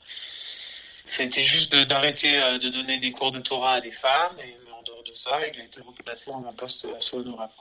C'était 1.06 1.44
juste 1.44 1.74
d'arrêter 1.74 2.32
de, 2.58 2.68
donner 2.68 2.98
des 2.98 3.10
cours 3.10 3.30
de 3.30 3.40
Torah 3.40 3.74
à 3.74 3.80
des 3.80 3.90
femmes, 3.90 4.36
et 4.38 4.56
en 4.78 4.82
dehors 4.82 5.02
de 5.02 5.14
ça, 5.14 5.40
il 5.46 5.60
a 5.60 5.64
été 5.64 5.80
replacé 5.80 6.30
dans 6.30 6.46
un 6.46 6.52
poste 6.52 6.86
assez 6.96 7.16
honorable. 7.16 7.52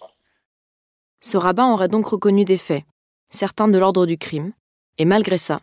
Ce 1.23 1.37
rabbin 1.37 1.71
aurait 1.71 1.87
donc 1.87 2.05
reconnu 2.05 2.43
des 2.43 2.57
faits, 2.57 2.83
certains 3.29 3.69
de 3.69 3.77
l'ordre 3.77 4.05
du 4.05 4.17
crime, 4.17 4.51
et 4.97 5.05
malgré 5.05 5.37
ça, 5.37 5.61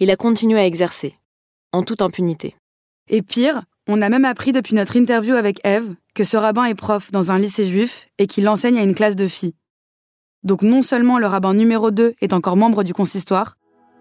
il 0.00 0.10
a 0.10 0.16
continué 0.16 0.58
à 0.58 0.66
exercer, 0.66 1.18
en 1.72 1.82
toute 1.82 2.00
impunité. 2.00 2.56
Et 3.08 3.20
pire, 3.20 3.64
on 3.86 4.00
a 4.00 4.08
même 4.08 4.24
appris 4.24 4.52
depuis 4.52 4.74
notre 4.74 4.96
interview 4.96 5.34
avec 5.34 5.60
Eve 5.62 5.94
que 6.14 6.24
ce 6.24 6.38
rabbin 6.38 6.64
est 6.64 6.74
prof 6.74 7.12
dans 7.12 7.30
un 7.30 7.38
lycée 7.38 7.66
juif 7.66 8.08
et 8.16 8.26
qu'il 8.26 8.48
enseigne 8.48 8.78
à 8.78 8.82
une 8.82 8.94
classe 8.94 9.14
de 9.14 9.26
filles. 9.26 9.54
Donc 10.42 10.62
non 10.62 10.80
seulement 10.80 11.18
le 11.18 11.26
rabbin 11.26 11.52
numéro 11.52 11.90
2 11.90 12.14
est 12.22 12.32
encore 12.32 12.56
membre 12.56 12.82
du 12.82 12.94
consistoire, 12.94 13.56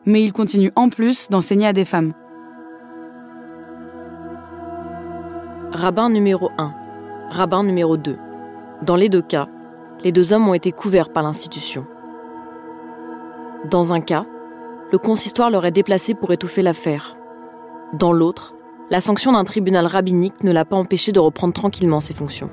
mais 0.05 0.23
il 0.23 0.31
continue 0.31 0.71
en 0.77 0.87
plus 0.87 1.27
d'enseigner 1.29 1.67
à 1.67 1.73
des 1.73 1.85
femmes. 1.85 2.13
Rabbin 5.73 6.09
numéro 6.09 6.49
1, 6.57 6.73
rabbin 7.29 7.63
numéro 7.63 7.97
2. 7.97 8.17
Dans 8.83 8.95
les 8.95 9.09
deux 9.09 9.21
cas, 9.21 9.49
les 10.03 10.11
deux 10.11 10.33
hommes 10.33 10.47
ont 10.47 10.53
été 10.53 10.71
couverts 10.71 11.09
par 11.09 11.23
l'institution. 11.23 11.85
Dans 13.69 13.93
un 13.93 14.01
cas, 14.01 14.25
le 14.91 14.97
consistoire 14.97 15.49
leur 15.49 15.71
déplacé 15.71 16.13
pour 16.13 16.31
étouffer 16.33 16.61
l'affaire. 16.61 17.15
Dans 17.93 18.11
l'autre, 18.11 18.53
la 18.89 18.99
sanction 18.99 19.31
d'un 19.31 19.45
tribunal 19.45 19.85
rabbinique 19.85 20.43
ne 20.43 20.51
l'a 20.51 20.65
pas 20.65 20.75
empêché 20.75 21.13
de 21.13 21.19
reprendre 21.19 21.53
tranquillement 21.53 22.01
ses 22.01 22.13
fonctions. 22.13 22.49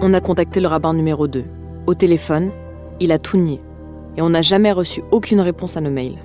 On 0.00 0.14
a 0.14 0.20
contacté 0.20 0.60
le 0.60 0.68
rabbin 0.68 0.94
numéro 0.94 1.26
2. 1.26 1.44
Au 1.86 1.94
téléphone, 1.94 2.50
il 3.00 3.10
a 3.10 3.18
tout 3.18 3.36
nié. 3.36 3.60
Et 4.16 4.22
on 4.22 4.30
n'a 4.30 4.42
jamais 4.42 4.72
reçu 4.72 5.02
aucune 5.10 5.40
réponse 5.40 5.76
à 5.76 5.80
nos 5.80 5.90
mails. 5.90 6.18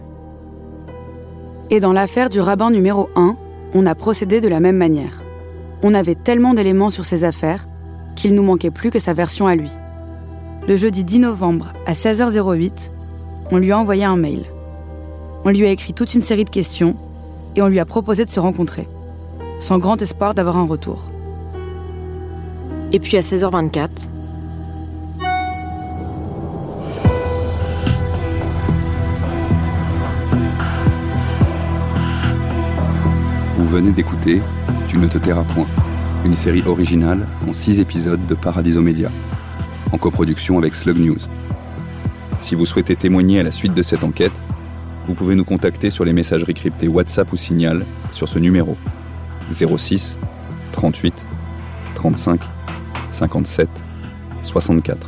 Et 1.69 1.79
dans 1.79 1.93
l'affaire 1.93 2.29
du 2.29 2.39
rabbin 2.39 2.69
numéro 2.69 3.09
1, 3.15 3.35
on 3.73 3.85
a 3.85 3.95
procédé 3.95 4.41
de 4.41 4.47
la 4.47 4.59
même 4.59 4.77
manière. 4.77 5.23
On 5.83 5.93
avait 5.93 6.15
tellement 6.15 6.53
d'éléments 6.53 6.89
sur 6.89 7.05
ces 7.05 7.23
affaires 7.23 7.67
qu'il 8.17 8.33
nous 8.33 8.43
manquait 8.43 8.71
plus 8.71 8.91
que 8.91 8.99
sa 8.99 9.13
version 9.13 9.47
à 9.47 9.55
lui. 9.55 9.71
Le 10.67 10.75
jeudi 10.75 11.05
10 11.05 11.19
novembre 11.19 11.71
à 11.85 11.93
16h08, 11.93 12.91
on 13.51 13.57
lui 13.57 13.71
a 13.71 13.77
envoyé 13.77 14.03
un 14.03 14.17
mail. 14.17 14.43
On 15.45 15.49
lui 15.49 15.65
a 15.65 15.71
écrit 15.71 15.93
toute 15.93 16.13
une 16.15 16.21
série 16.21 16.43
de 16.43 16.49
questions 16.49 16.97
et 17.55 17.61
on 17.61 17.69
lui 17.69 17.79
a 17.79 17.85
proposé 17.85 18.25
de 18.25 18.29
se 18.29 18.39
rencontrer, 18.39 18.87
sans 19.59 19.77
grand 19.77 20.01
espoir 20.01 20.33
d'avoir 20.33 20.57
un 20.57 20.65
retour. 20.65 21.03
Et 22.91 22.99
puis 22.99 23.15
à 23.17 23.21
16h24, 23.21 24.09
Vous 33.57 33.65
venez 33.65 33.91
d'écouter 33.91 34.41
Tu 34.87 34.97
ne 34.97 35.07
te 35.07 35.17
tairas 35.17 35.43
point 35.43 35.67
une 36.25 36.35
série 36.35 36.63
originale 36.65 37.25
en 37.47 37.53
6 37.53 37.79
épisodes 37.79 38.25
de 38.25 38.33
Paradiso 38.35 38.81
Media, 38.81 39.11
en 39.91 39.97
coproduction 39.97 40.57
avec 40.57 40.75
Slug 40.75 40.97
News. 40.97 41.17
Si 42.39 42.55
vous 42.55 42.65
souhaitez 42.65 42.95
témoigner 42.95 43.39
à 43.39 43.43
la 43.43 43.51
suite 43.51 43.73
de 43.73 43.81
cette 43.81 44.03
enquête, 44.03 44.33
vous 45.07 45.13
pouvez 45.13 45.35
nous 45.35 45.45
contacter 45.45 45.89
sur 45.89 46.05
les 46.05 46.13
messageries 46.13 46.53
cryptées 46.53 46.87
WhatsApp 46.87 47.31
ou 47.31 47.37
Signal 47.37 47.85
sur 48.11 48.27
ce 48.27 48.39
numéro 48.39 48.77
06 49.51 50.17
38 50.73 51.13
35 51.95 52.41
57 53.11 53.69
64. 54.41 55.07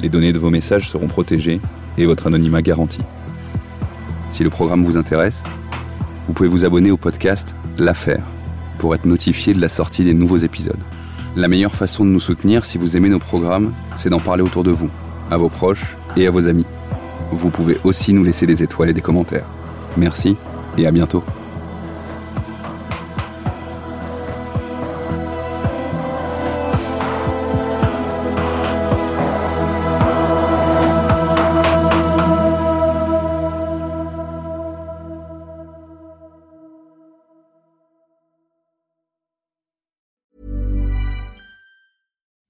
Les 0.00 0.08
données 0.08 0.32
de 0.32 0.38
vos 0.38 0.50
messages 0.50 0.88
seront 0.88 1.08
protégées 1.08 1.60
et 1.98 2.06
votre 2.06 2.26
anonymat 2.26 2.62
garanti. 2.62 3.00
Si 4.30 4.42
le 4.42 4.50
programme 4.50 4.82
vous 4.82 4.96
intéresse, 4.96 5.44
vous 6.26 6.32
pouvez 6.32 6.48
vous 6.48 6.64
abonner 6.64 6.90
au 6.90 6.96
podcast 6.96 7.54
L'Affaire 7.78 8.24
pour 8.82 8.96
être 8.96 9.04
notifié 9.04 9.54
de 9.54 9.60
la 9.60 9.68
sortie 9.68 10.02
des 10.02 10.12
nouveaux 10.12 10.38
épisodes. 10.38 10.82
La 11.36 11.46
meilleure 11.46 11.76
façon 11.76 12.04
de 12.04 12.10
nous 12.10 12.18
soutenir 12.18 12.64
si 12.64 12.78
vous 12.78 12.96
aimez 12.96 13.10
nos 13.10 13.20
programmes, 13.20 13.72
c'est 13.94 14.10
d'en 14.10 14.18
parler 14.18 14.42
autour 14.42 14.64
de 14.64 14.72
vous, 14.72 14.90
à 15.30 15.36
vos 15.36 15.48
proches 15.48 15.96
et 16.16 16.26
à 16.26 16.32
vos 16.32 16.48
amis. 16.48 16.66
Vous 17.30 17.50
pouvez 17.50 17.78
aussi 17.84 18.12
nous 18.12 18.24
laisser 18.24 18.44
des 18.44 18.64
étoiles 18.64 18.90
et 18.90 18.92
des 18.92 19.00
commentaires. 19.00 19.46
Merci 19.96 20.36
et 20.76 20.84
à 20.84 20.90
bientôt. 20.90 21.22